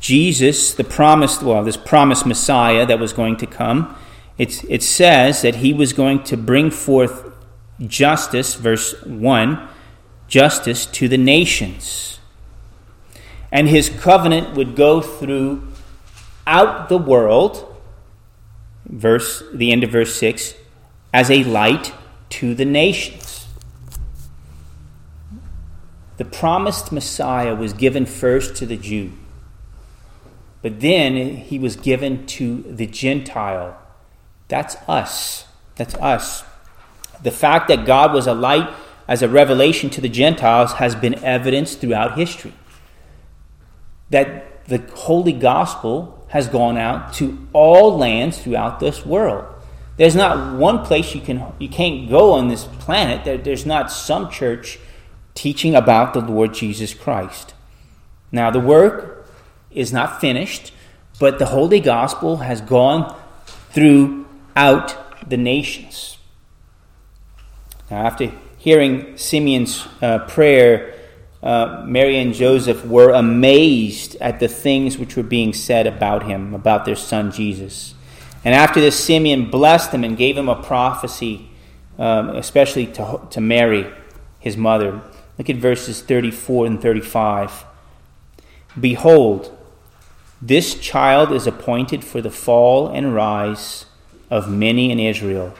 Jesus, 0.01 0.73
the 0.73 0.83
promised, 0.83 1.41
well, 1.41 1.63
this 1.63 1.77
promised 1.77 2.25
Messiah 2.25 2.85
that 2.85 2.99
was 2.99 3.13
going 3.13 3.37
to 3.37 3.47
come, 3.47 3.95
it 4.37 4.83
says 4.83 5.41
that 5.41 5.55
he 5.55 5.71
was 5.73 5.93
going 5.93 6.23
to 6.25 6.35
bring 6.35 6.69
forth 6.69 7.26
justice, 7.85 8.55
verse 8.55 9.01
1, 9.03 9.67
justice 10.27 10.85
to 10.87 11.07
the 11.07 11.17
nations. 11.17 12.19
And 13.51 13.67
his 13.67 13.89
covenant 13.89 14.55
would 14.55 14.75
go 14.75 15.01
throughout 15.01 16.89
the 16.89 16.97
world, 16.97 17.75
verse 18.85 19.43
the 19.53 19.71
end 19.71 19.83
of 19.83 19.91
verse 19.91 20.15
6, 20.15 20.53
as 21.13 21.31
a 21.31 21.43
light 21.43 21.93
to 22.29 22.53
the 22.53 22.65
nations. 22.65 23.47
The 26.17 26.25
promised 26.25 26.91
Messiah 26.91 27.55
was 27.55 27.73
given 27.73 28.05
first 28.05 28.55
to 28.57 28.65
the 28.65 28.75
Jew, 28.75 29.13
but 30.63 30.79
then 30.81 31.37
he 31.37 31.59
was 31.59 31.75
given 31.75 32.25
to 32.27 32.63
the 32.63 32.87
Gentile. 32.87 33.79
That's 34.47 34.75
us. 34.87 35.45
That's 35.75 35.93
us. 35.95 36.43
The 37.23 37.31
fact 37.31 37.67
that 37.67 37.85
God 37.85 38.13
was 38.13 38.27
a 38.27 38.33
light 38.33 38.69
as 39.07 39.21
a 39.21 39.29
revelation 39.29 39.89
to 39.91 40.01
the 40.01 40.09
Gentiles 40.09 40.73
has 40.73 40.95
been 40.95 41.23
evidenced 41.23 41.79
throughout 41.79 42.17
history. 42.17 42.53
That 44.09 44.65
the 44.65 44.79
holy 44.93 45.33
gospel 45.33 46.25
has 46.29 46.47
gone 46.47 46.77
out 46.77 47.13
to 47.13 47.47
all 47.53 47.97
lands 47.97 48.41
throughout 48.41 48.79
this 48.79 49.05
world. 49.05 49.45
There's 49.95 50.15
not 50.15 50.57
one 50.57 50.85
place 50.85 51.15
you 51.15 51.21
can 51.21 51.53
you 51.57 51.69
can't 51.69 52.09
go 52.09 52.33
on 52.33 52.49
this 52.49 52.65
planet 52.65 53.25
that 53.25 53.43
there's 53.43 53.65
not 53.65 53.91
some 53.91 54.29
church 54.29 54.77
teaching 55.33 55.75
about 55.75 56.13
the 56.13 56.19
Lord 56.19 56.53
Jesus 56.53 56.93
Christ. 56.93 57.53
Now 58.31 58.51
the 58.51 58.59
work 58.59 59.27
is 59.71 59.93
not 59.93 60.21
finished, 60.21 60.73
but 61.19 61.39
the 61.39 61.47
holy 61.47 61.79
gospel 61.79 62.37
has 62.37 62.61
gone 62.61 63.15
throughout 63.69 64.95
the 65.27 65.37
nations. 65.37 66.16
Now 67.89 68.05
after 68.05 68.31
hearing 68.57 69.17
Simeon's 69.17 69.87
uh, 70.01 70.19
prayer, 70.27 70.93
uh, 71.41 71.83
Mary 71.85 72.17
and 72.17 72.33
Joseph 72.33 72.83
were 72.85 73.11
amazed 73.11 74.15
at 74.17 74.39
the 74.39 74.47
things 74.47 74.97
which 74.97 75.15
were 75.15 75.23
being 75.23 75.53
said 75.53 75.87
about 75.87 76.23
him, 76.23 76.53
about 76.53 76.85
their 76.85 76.95
son 76.95 77.31
Jesus. 77.31 77.93
And 78.43 78.55
after 78.55 78.81
this, 78.81 79.01
Simeon 79.01 79.49
blessed 79.49 79.91
them 79.91 80.03
and 80.03 80.17
gave 80.17 80.37
him 80.37 80.49
a 80.49 80.61
prophecy, 80.61 81.49
um, 81.97 82.29
especially 82.29 82.87
to, 82.87 83.21
to 83.29 83.41
Mary, 83.41 83.91
his 84.39 84.57
mother. 84.57 85.01
Look 85.37 85.49
at 85.49 85.57
verses 85.57 86.01
34 86.01 86.65
and 86.65 86.81
35. 86.81 87.65
Behold, 88.79 89.57
this 90.41 90.75
child 90.75 91.31
is 91.31 91.47
appointed 91.47 92.03
for 92.03 92.21
the 92.21 92.29
fall 92.29 92.87
and 92.87 93.13
rise 93.13 93.85
of 94.29 94.49
many 94.49 94.91
in 94.91 94.99
Israel, 94.99 95.53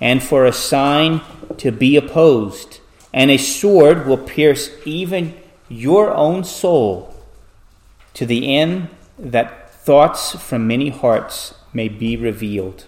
and 0.00 0.22
for 0.22 0.46
a 0.46 0.52
sign 0.52 1.20
to 1.60 1.70
be 1.70 1.94
opposed, 1.94 2.80
and 3.12 3.30
a 3.30 3.36
sword 3.36 4.06
will 4.06 4.16
pierce 4.16 4.70
even 4.86 5.34
your 5.68 6.10
own 6.10 6.42
soul, 6.42 7.14
to 8.14 8.24
the 8.24 8.56
end 8.56 8.88
that 9.18 9.70
thoughts 9.70 10.34
from 10.36 10.66
many 10.66 10.88
hearts 10.88 11.54
may 11.74 11.86
be 11.86 12.16
revealed. 12.16 12.86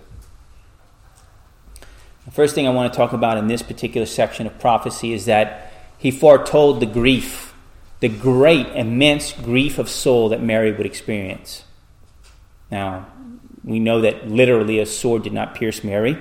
The 2.25 2.31
first 2.31 2.55
thing 2.55 2.67
I 2.67 2.71
want 2.71 2.91
to 2.91 2.97
talk 2.97 3.13
about 3.13 3.37
in 3.37 3.47
this 3.47 3.63
particular 3.63 4.07
section 4.07 4.47
of 4.47 4.59
prophecy 4.59 5.13
is 5.13 5.27
that 5.27 5.71
he 5.99 6.11
foretold 6.11 6.81
the 6.81 6.87
grief, 6.87 7.55
the 8.01 8.09
great, 8.09 8.69
immense 8.69 9.33
grief 9.33 9.79
of 9.79 9.91
soul 9.91 10.31
that 10.31 10.43
Mary 10.43 10.73
would 10.73 10.87
experience. 10.87 11.65
Now, 12.71 13.07
we 13.63 13.81
know 13.81 14.01
that 14.01 14.31
literally 14.31 14.79
a 14.79 14.87
sword 14.87 15.25
did 15.25 15.35
not 15.35 15.55
pierce 15.55 15.85
Mary, 15.85 16.17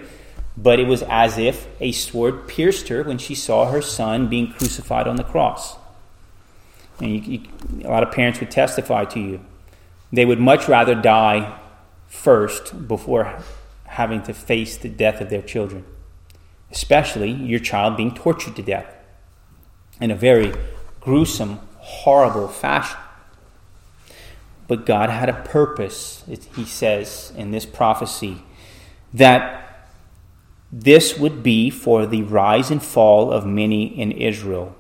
but 0.62 0.80
it 0.80 0.88
was 0.88 1.04
as 1.04 1.38
if 1.38 1.67
a 1.80 1.91
sword 1.91 2.47
pierced 2.47 2.89
her 2.89 3.04
when 3.04 3.17
she 3.17 3.34
saw 3.34 3.71
her 3.71 3.82
son 3.82 4.28
being 4.28 4.52
crucified 4.52 5.08
on 5.08 5.15
the 5.15 5.24
cross. 5.24 5.76
And 7.00 7.12
you, 7.12 7.21
you, 7.21 7.41
a 7.84 7.89
lot 7.89 8.04
of 8.04 8.12
parents 8.12 8.39
would 8.39 8.52
testify 8.52 9.06
to 9.06 9.19
you. 9.19 9.41
They 10.13 10.26
would 10.26 10.39
much 10.39 10.67
rather 10.67 10.93
die 10.93 11.58
first 12.08 12.88
before 12.88 13.41
having 13.86 14.21
to 14.24 14.34
face 14.34 14.78
the 14.78 14.89
death 14.89 15.19
of 15.19 15.30
their 15.30 15.41
children, 15.41 15.84
especially 16.71 17.32
your 17.32 17.60
child 17.60 17.97
being 17.97 18.13
tortured 18.13 18.56
to 18.58 18.62
death 18.62 18.93
in 20.00 20.12
a 20.12 20.15
very 20.15 20.54
gruesome, 21.00 21.60
horrible 21.78 22.47
fashion. 22.47 23.00
But 24.67 24.86
God 24.86 25.10
had 25.10 25.28
a 25.28 25.34
purpose, 25.34 26.24
he 26.56 26.65
says 26.65 27.34
in 27.36 27.52
this 27.52 27.65
prophecy, 27.65 28.43
that 29.13 29.61
this 30.71 31.17
would 31.17 31.43
be 31.43 31.69
for 31.69 32.05
the 32.05 32.23
rise 32.23 32.71
and 32.71 32.81
fall 32.81 33.31
of 33.31 33.45
many 33.45 33.86
in 33.86 34.12
Israel. 34.12 34.75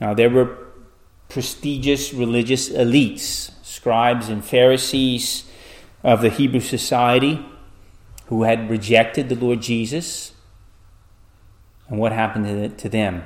Now, 0.00 0.14
there 0.14 0.30
were 0.30 0.58
prestigious 1.28 2.12
religious 2.12 2.68
elites, 2.70 3.52
scribes 3.62 4.28
and 4.28 4.44
Pharisees 4.44 5.44
of 6.02 6.20
the 6.20 6.30
Hebrew 6.30 6.60
society 6.60 7.44
who 8.26 8.44
had 8.44 8.70
rejected 8.70 9.28
the 9.28 9.34
Lord 9.34 9.60
Jesus. 9.60 10.32
And 11.88 11.98
what 11.98 12.12
happened 12.12 12.78
to 12.78 12.88
them? 12.88 13.24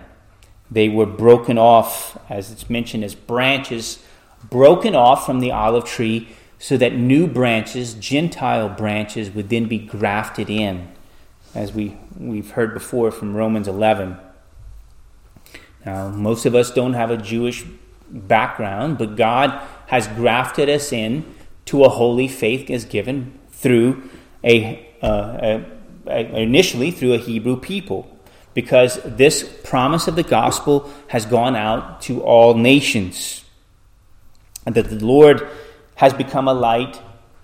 They 0.70 0.88
were 0.88 1.06
broken 1.06 1.58
off, 1.58 2.18
as 2.28 2.50
it's 2.50 2.68
mentioned, 2.68 3.04
as 3.04 3.14
branches 3.14 4.04
broken 4.50 4.94
off 4.94 5.24
from 5.24 5.40
the 5.40 5.52
olive 5.52 5.84
tree 5.84 6.28
so 6.58 6.76
that 6.76 6.94
new 6.94 7.26
branches, 7.26 7.94
Gentile 7.94 8.68
branches, 8.68 9.30
would 9.30 9.48
then 9.48 9.66
be 9.66 9.78
grafted 9.78 10.50
in, 10.50 10.88
as 11.54 11.72
we, 11.72 11.96
we've 12.18 12.50
heard 12.50 12.74
before 12.74 13.10
from 13.10 13.34
Romans 13.34 13.68
11. 13.68 14.16
Now, 15.84 16.08
most 16.08 16.46
of 16.46 16.54
us 16.54 16.70
don't 16.70 16.94
have 16.94 17.10
a 17.10 17.16
Jewish 17.16 17.64
background, 18.10 18.98
but 18.98 19.16
God 19.16 19.60
has 19.86 20.08
grafted 20.08 20.68
us 20.68 20.92
in 20.92 21.24
to 21.66 21.84
a 21.84 21.88
holy 21.88 22.28
faith 22.28 22.70
as 22.70 22.84
given 22.84 23.38
through 23.50 24.02
a, 24.44 24.86
uh, 25.02 25.60
a, 26.06 26.40
initially 26.40 26.90
through 26.90 27.14
a 27.14 27.18
Hebrew 27.18 27.56
people 27.56 28.16
because 28.54 29.00
this 29.04 29.44
promise 29.64 30.08
of 30.08 30.16
the 30.16 30.22
gospel 30.22 30.90
has 31.08 31.26
gone 31.26 31.54
out 31.54 32.00
to 32.02 32.22
all 32.22 32.54
nations 32.54 33.44
and 34.64 34.74
that 34.74 34.88
the 34.88 35.04
Lord 35.04 35.46
has 35.96 36.12
become 36.12 36.48
a 36.48 36.54
light 36.54 37.00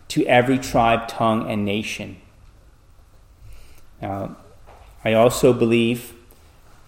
to 0.08 0.24
every 0.26 0.58
tribe, 0.58 1.08
tongue, 1.08 1.50
and 1.50 1.64
nation. 1.64 2.21
Now, 4.02 4.36
I 5.04 5.14
also 5.14 5.52
believe 5.52 6.12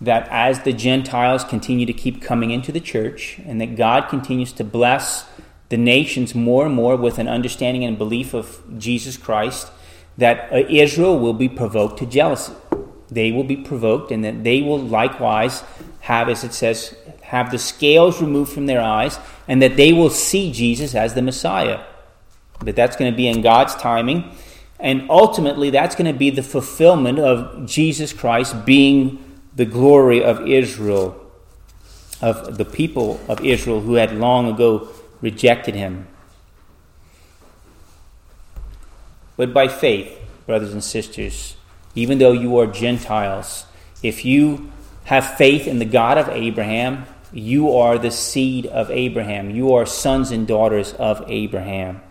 that 0.01 0.29
as 0.31 0.63
the 0.63 0.73
Gentiles 0.73 1.45
continue 1.45 1.87
to 1.87 1.93
keep 1.93 2.21
coming 2.21 2.51
into 2.51 2.73
the 2.73 2.81
church 2.81 3.39
and 3.47 3.61
that 3.61 3.77
God 3.77 4.09
continues 4.09 4.53
to 4.55 4.65
bless 4.65 5.27
the 5.69 5.77
nations 5.77 6.35
more 6.35 6.67
and 6.67 6.75
more 6.75 6.97
with 6.97 7.19
an 7.19 7.29
understanding 7.29 7.85
and 7.85 7.97
belief 7.97 8.35
of 8.35 8.61
Jesus 8.79 9.17
Christ, 9.17 9.71
that 10.19 10.53
uh, 10.53 10.57
Israel 10.69 11.19
will 11.19 11.33
be 11.33 11.49
provoked 11.49 11.99
to 11.99 12.07
jealousy. 12.07 12.53
They 13.11 13.33
will 13.33 13.45
be 13.45 13.57
provoked, 13.57 14.11
and 14.11 14.25
that 14.25 14.45
they 14.45 14.61
will 14.61 14.79
likewise 14.79 15.63
have, 16.01 16.29
as 16.29 16.43
it 16.43 16.53
says, 16.53 16.97
have 17.23 17.51
the 17.51 17.59
scales 17.59 18.21
removed 18.21 18.53
from 18.53 18.67
their 18.67 18.81
eyes, 18.81 19.19
and 19.47 19.63
that 19.63 19.77
they 19.77 19.93
will 19.93 20.11
see 20.11 20.53
Jesus 20.53 20.95
as 20.95 21.15
the 21.15 21.23
Messiah. 21.23 21.81
But 22.61 22.77
that's 22.77 22.97
going 22.97 23.11
to 23.11 23.17
be 23.17 23.29
in 23.29 23.41
God's 23.41 23.75
timing. 23.75 24.31
And 24.85 25.09
ultimately, 25.09 25.71
that's 25.71 25.95
going 25.95 26.13
to 26.13 26.19
be 26.19 26.29
the 26.29 26.43
fulfillment 26.43 27.19
of 27.19 27.65
Jesus 27.65 28.13
Christ 28.13 28.67
being 28.67 29.41
the 29.57 29.65
glory 29.65 30.23
of 30.23 30.47
Israel, 30.47 31.19
of 32.21 32.59
the 32.59 32.67
people 32.67 33.19
of 33.27 33.43
Israel 33.43 33.81
who 33.81 33.95
had 33.95 34.13
long 34.13 34.47
ago 34.47 34.91
rejected 35.23 35.75
him. 35.75 36.07
But 39.39 39.55
by 39.55 39.69
faith, 39.69 40.21
brothers 40.45 40.75
and 40.75 40.85
sisters, 40.85 41.57
even 41.95 42.19
though 42.19 42.33
you 42.33 42.59
are 42.59 42.67
Gentiles, 42.67 43.65
if 44.03 44.23
you 44.23 44.71
have 45.05 45.39
faith 45.39 45.67
in 45.67 45.79
the 45.79 45.87
God 45.87 46.19
of 46.19 46.29
Abraham, 46.29 47.07
you 47.33 47.75
are 47.75 47.97
the 47.97 48.11
seed 48.11 48.67
of 48.67 48.91
Abraham. 48.91 49.49
You 49.49 49.73
are 49.73 49.87
sons 49.87 50.31
and 50.31 50.47
daughters 50.47 50.93
of 50.93 51.25
Abraham. 51.27 52.03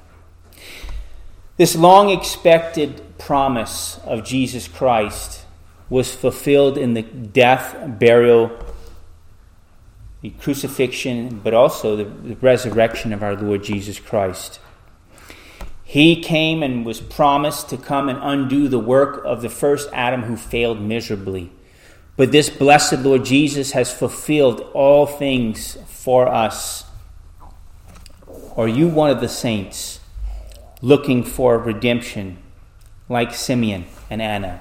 This 1.56 1.76
long 1.76 2.10
expected 2.10 3.20
promise 3.20 4.00
of 4.06 4.26
Jesus 4.26 4.68
Christ 4.68 5.46
was 5.88 6.14
fulfilled 6.14 6.80
in 6.80 6.96
the 6.96 7.04
death, 7.04 7.76
burial, 8.00 8.52
the 10.22 10.32
crucifixion, 10.32 11.42
but 11.44 11.54
also 11.54 11.96
the, 11.96 12.06
the 12.06 12.36
resurrection 12.38 13.14
of 13.14 13.22
our 13.22 13.36
Lord 13.36 13.64
Jesus 13.64 14.00
Christ. 14.00 14.60
He 15.84 16.24
came 16.24 16.64
and 16.64 16.88
was 16.88 17.00
promised 17.00 17.70
to 17.70 17.78
come 17.78 18.10
and 18.10 18.18
undo 18.20 18.68
the 18.68 18.80
work 18.80 19.24
of 19.24 19.44
the 19.44 19.50
first 19.50 19.90
Adam 19.94 20.24
who 20.24 20.36
failed 20.36 20.82
miserably. 20.82 21.52
But 22.18 22.32
this 22.32 22.50
blessed 22.50 23.00
Lord 23.00 23.26
Jesus 23.26 23.74
has 23.74 23.94
fulfilled 23.94 24.62
all 24.74 25.06
things 25.06 25.78
for 25.86 26.28
us. 26.28 26.86
Are 28.58 28.68
you 28.68 28.88
one 28.88 29.12
of 29.12 29.22
the 29.22 29.30
saints 29.30 30.00
looking 30.84 31.24
for 31.24 31.58
redemption 31.58 32.38
like 33.08 33.34
Simeon 33.34 33.86
and 34.10 34.22
Anna? 34.22 34.60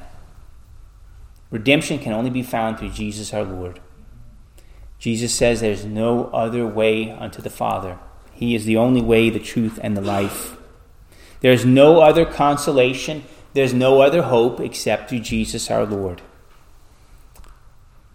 Redemption 1.51 1.99
can 1.99 2.13
only 2.13 2.31
be 2.31 2.45
found 2.45 2.79
through 2.79 2.91
Jesus 2.91 3.35
our 3.35 3.43
Lord. 3.43 3.81
Jesus 5.01 5.35
says 5.35 5.61
there's 5.61 5.85
no 5.85 6.27
other 6.27 6.65
way 6.65 7.11
unto 7.11 7.43
the 7.43 7.51
Father. 7.51 7.99
He 8.33 8.55
is 8.55 8.65
the 8.65 8.77
only 8.77 9.03
way, 9.03 9.31
the 9.31 9.41
truth, 9.41 9.81
and 9.83 9.97
the 9.97 10.01
life. 10.01 10.57
There's 11.41 11.65
no 11.65 12.01
other 12.01 12.25
consolation, 12.25 13.25
there's 13.53 13.75
no 13.75 14.01
other 14.01 14.23
hope 14.23 14.61
except 14.61 15.11
through 15.11 15.21
Jesus 15.21 15.73
our 15.73 15.85
Lord. 15.85 16.23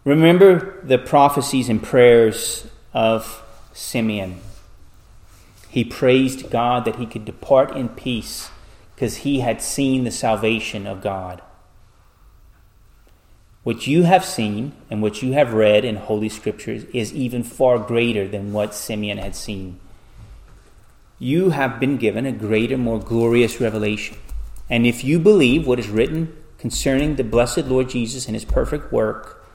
Remember 0.06 0.80
the 0.82 0.98
prophecies 0.98 1.68
and 1.68 1.84
prayers 1.84 2.66
of 2.94 3.44
Simeon. 3.74 4.40
He 5.70 5.84
praised 5.84 6.50
God 6.50 6.86
that 6.86 6.96
he 6.96 7.06
could 7.06 7.26
depart 7.26 7.76
in 7.76 7.90
peace 7.90 8.50
because 8.96 9.18
he 9.18 9.42
had 9.42 9.62
seen 9.62 10.04
the 10.04 10.12
salvation 10.12 10.88
of 10.88 11.02
God. 11.02 11.42
What 13.64 13.86
you 13.86 14.04
have 14.04 14.24
seen 14.24 14.72
and 14.90 15.02
what 15.02 15.22
you 15.22 15.34
have 15.34 15.54
read 15.54 15.84
in 15.84 15.98
Holy 15.98 16.30
Scriptures 16.30 16.86
is 16.94 17.14
even 17.14 17.44
far 17.44 17.78
greater 17.78 18.28
than 18.28 18.54
what 18.54 18.74
Simeon 18.74 19.18
had 19.18 19.36
seen. 19.36 19.80
You 21.20 21.50
have 21.50 21.80
been 21.80 21.98
given 21.98 22.26
a 22.26 22.32
greater, 22.32 22.78
more 22.78 23.00
glorious 23.00 23.60
revelation. 23.60 24.18
And 24.70 24.86
if 24.86 25.04
you 25.04 25.20
believe 25.20 25.68
what 25.68 25.80
is 25.80 25.90
written 25.90 26.36
concerning 26.58 27.16
the 27.16 27.24
blessed 27.24 27.66
Lord 27.66 27.90
Jesus 27.90 28.26
and 28.26 28.36
his 28.36 28.46
perfect 28.46 28.92
work, 28.92 29.46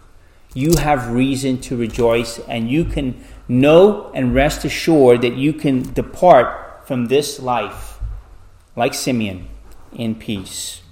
you 0.55 0.77
have 0.77 1.11
reason 1.11 1.59
to 1.62 1.77
rejoice 1.77 2.38
and 2.40 2.70
you 2.70 2.85
can 2.85 3.25
know 3.48 4.11
and 4.14 4.35
rest 4.35 4.64
assured 4.64 5.22
that 5.22 5.35
you 5.35 5.52
can 5.52 5.83
depart 5.92 6.87
from 6.87 7.07
this 7.07 7.40
life 7.40 7.98
like 8.76 8.94
Simeon 8.94 9.48
in 9.92 10.14
peace 10.14 10.83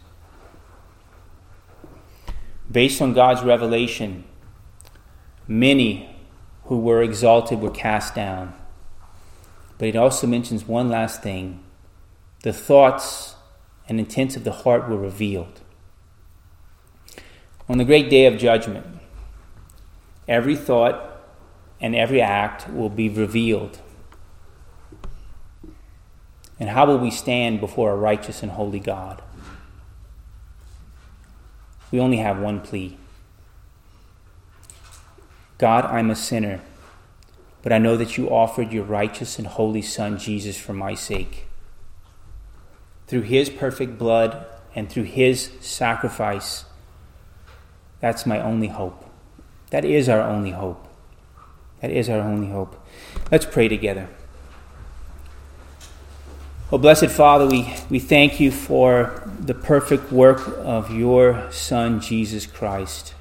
based 2.70 3.02
on 3.02 3.12
God's 3.12 3.42
revelation, 3.42 4.24
many 5.48 6.16
who 6.64 6.78
were 6.78 7.02
exalted 7.02 7.60
were 7.60 7.70
cast 7.70 8.14
down. 8.14 8.54
But 9.78 9.88
it 9.88 9.96
also 9.96 10.26
mentions 10.26 10.66
one 10.66 10.88
last 10.88 11.22
thing 11.22 11.64
the 12.42 12.52
thoughts 12.52 13.34
and 13.88 13.98
intents 13.98 14.36
of 14.36 14.44
the 14.44 14.52
heart 14.52 14.88
were 14.88 14.96
revealed. 14.96 15.60
On 17.68 17.76
the 17.78 17.84
great 17.84 18.08
day 18.08 18.26
of 18.26 18.38
judgment, 18.38 18.86
every 20.26 20.56
thought 20.56 21.09
and 21.80 21.94
every 21.94 22.20
act 22.20 22.68
will 22.70 22.90
be 22.90 23.08
revealed. 23.08 23.80
And 26.58 26.68
how 26.70 26.86
will 26.86 26.98
we 26.98 27.10
stand 27.10 27.60
before 27.60 27.92
a 27.92 27.96
righteous 27.96 28.42
and 28.42 28.52
holy 28.52 28.80
God? 28.80 29.22
we 31.90 32.00
only 32.00 32.18
have 32.18 32.38
one 32.38 32.60
plea 32.60 32.96
God, 35.58 35.84
I'm 35.84 36.10
a 36.10 36.16
sinner, 36.16 36.62
but 37.62 37.70
I 37.70 37.76
know 37.76 37.94
that 37.98 38.16
you 38.16 38.30
offered 38.30 38.72
your 38.72 38.84
righteous 38.84 39.38
and 39.38 39.46
holy 39.46 39.82
Son, 39.82 40.16
Jesus, 40.16 40.58
for 40.58 40.72
my 40.72 40.94
sake. 40.94 41.48
Through 43.06 43.22
his 43.22 43.50
perfect 43.50 43.98
blood 43.98 44.46
and 44.74 44.88
through 44.88 45.02
his 45.02 45.50
sacrifice, 45.60 46.64
that's 48.00 48.24
my 48.24 48.40
only 48.40 48.68
hope. 48.68 49.04
That 49.68 49.84
is 49.84 50.08
our 50.08 50.22
only 50.22 50.52
hope. 50.52 50.89
That 51.80 51.90
is 51.90 52.08
our 52.08 52.20
only 52.20 52.48
hope. 52.48 52.76
Let's 53.30 53.46
pray 53.46 53.68
together. 53.68 54.08
Oh, 56.72 56.78
blessed 56.78 57.06
Father, 57.06 57.46
we, 57.46 57.74
we 57.88 57.98
thank 57.98 58.38
you 58.38 58.52
for 58.52 59.28
the 59.40 59.54
perfect 59.54 60.12
work 60.12 60.46
of 60.58 60.94
your 60.94 61.50
Son, 61.50 62.00
Jesus 62.00 62.46
Christ, 62.46 63.14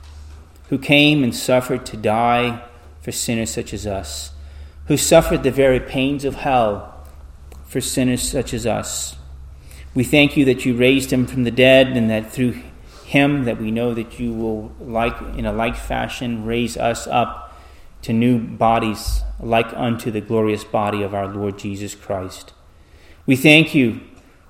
who 0.68 0.78
came 0.78 1.24
and 1.24 1.36
suffered 1.36 1.86
to 1.88 1.98
die 1.98 2.64
for 3.02 3.12
sinners 3.12 3.50
such 3.50 3.74
as 3.74 3.88
us, 3.88 4.34
who 4.86 4.98
suffered 4.98 5.42
the 5.42 5.52
very 5.52 5.80
pains 5.80 6.26
of 6.26 6.36
hell 6.36 7.08
for 7.66 7.82
sinners 7.82 8.22
such 8.22 8.54
as 8.54 8.68
us. 8.68 9.16
We 9.96 10.04
thank 10.04 10.38
you 10.38 10.46
that 10.46 10.66
you 10.66 10.76
raised 10.76 11.12
him 11.12 11.26
from 11.26 11.44
the 11.44 11.52
dead 11.52 11.88
and 11.88 12.10
that 12.12 12.32
through 12.32 12.62
him 13.06 13.46
that 13.46 13.60
we 13.60 13.72
know 13.72 13.96
that 13.96 14.20
you 14.20 14.32
will 14.32 14.72
like 14.80 15.20
in 15.36 15.48
a 15.48 15.52
like 15.52 15.76
fashion 15.76 16.46
raise 16.46 16.78
us 16.78 17.08
up 17.08 17.49
to 18.04 18.14
new 18.14 18.40
bodies 18.40 19.24
like 19.40 19.72
unto 19.74 20.12
the 20.12 20.22
glorious 20.22 20.64
body 20.64 21.02
of 21.02 21.14
our 21.14 21.28
Lord 21.28 21.58
Jesus 21.58 21.96
Christ. 21.96 22.54
We 23.26 23.36
thank 23.36 23.76
you 23.76 24.02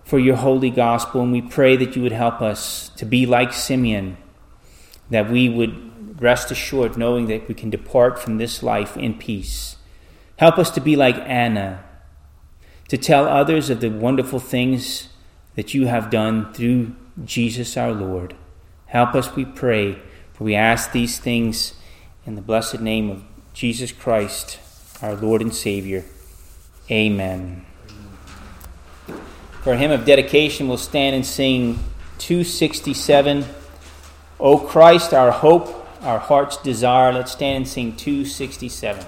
for 0.03 0.19
your 0.19 0.37
holy 0.37 0.69
gospel, 0.69 1.21
and 1.21 1.31
we 1.31 1.41
pray 1.41 1.75
that 1.77 1.95
you 1.95 2.01
would 2.01 2.11
help 2.11 2.41
us 2.41 2.89
to 2.95 3.05
be 3.05 3.25
like 3.25 3.53
Simeon, 3.53 4.17
that 5.09 5.29
we 5.29 5.47
would 5.47 6.21
rest 6.21 6.51
assured 6.51 6.97
knowing 6.97 7.27
that 7.27 7.47
we 7.47 7.53
can 7.53 7.69
depart 7.69 8.19
from 8.19 8.37
this 8.37 8.63
life 8.63 8.97
in 8.97 9.13
peace. 9.13 9.77
Help 10.37 10.57
us 10.57 10.71
to 10.71 10.81
be 10.81 10.95
like 10.95 11.17
Anna, 11.17 11.83
to 12.87 12.97
tell 12.97 13.27
others 13.27 13.69
of 13.69 13.81
the 13.81 13.89
wonderful 13.89 14.39
things 14.39 15.09
that 15.55 15.73
you 15.73 15.87
have 15.87 16.09
done 16.09 16.51
through 16.53 16.95
Jesus 17.23 17.77
our 17.77 17.91
Lord. 17.91 18.35
Help 18.87 19.13
us, 19.13 19.35
we 19.35 19.45
pray, 19.45 19.99
for 20.33 20.45
we 20.45 20.55
ask 20.55 20.91
these 20.91 21.19
things 21.19 21.73
in 22.25 22.35
the 22.35 22.41
blessed 22.41 22.79
name 22.79 23.09
of 23.09 23.23
Jesus 23.59 23.91
Christ, 23.91 24.57
our 25.01 25.15
Lord 25.15 25.41
and 25.41 25.53
Savior. 25.53 26.05
Amen. 26.89 27.65
For 29.63 29.73
a 29.73 29.77
hymn 29.77 29.91
of 29.91 30.05
dedication, 30.05 30.69
we'll 30.69 30.77
stand 30.77 31.13
and 31.13 31.25
sing 31.25 31.77
267. 32.19 33.43
O 34.39 34.59
Christ, 34.59 35.13
our 35.13 35.31
hope, 35.31 35.85
our 36.03 36.19
heart's 36.19 36.55
desire. 36.55 37.11
Let's 37.11 37.33
stand 37.33 37.57
and 37.57 37.67
sing 37.67 37.97
267. 37.97 39.05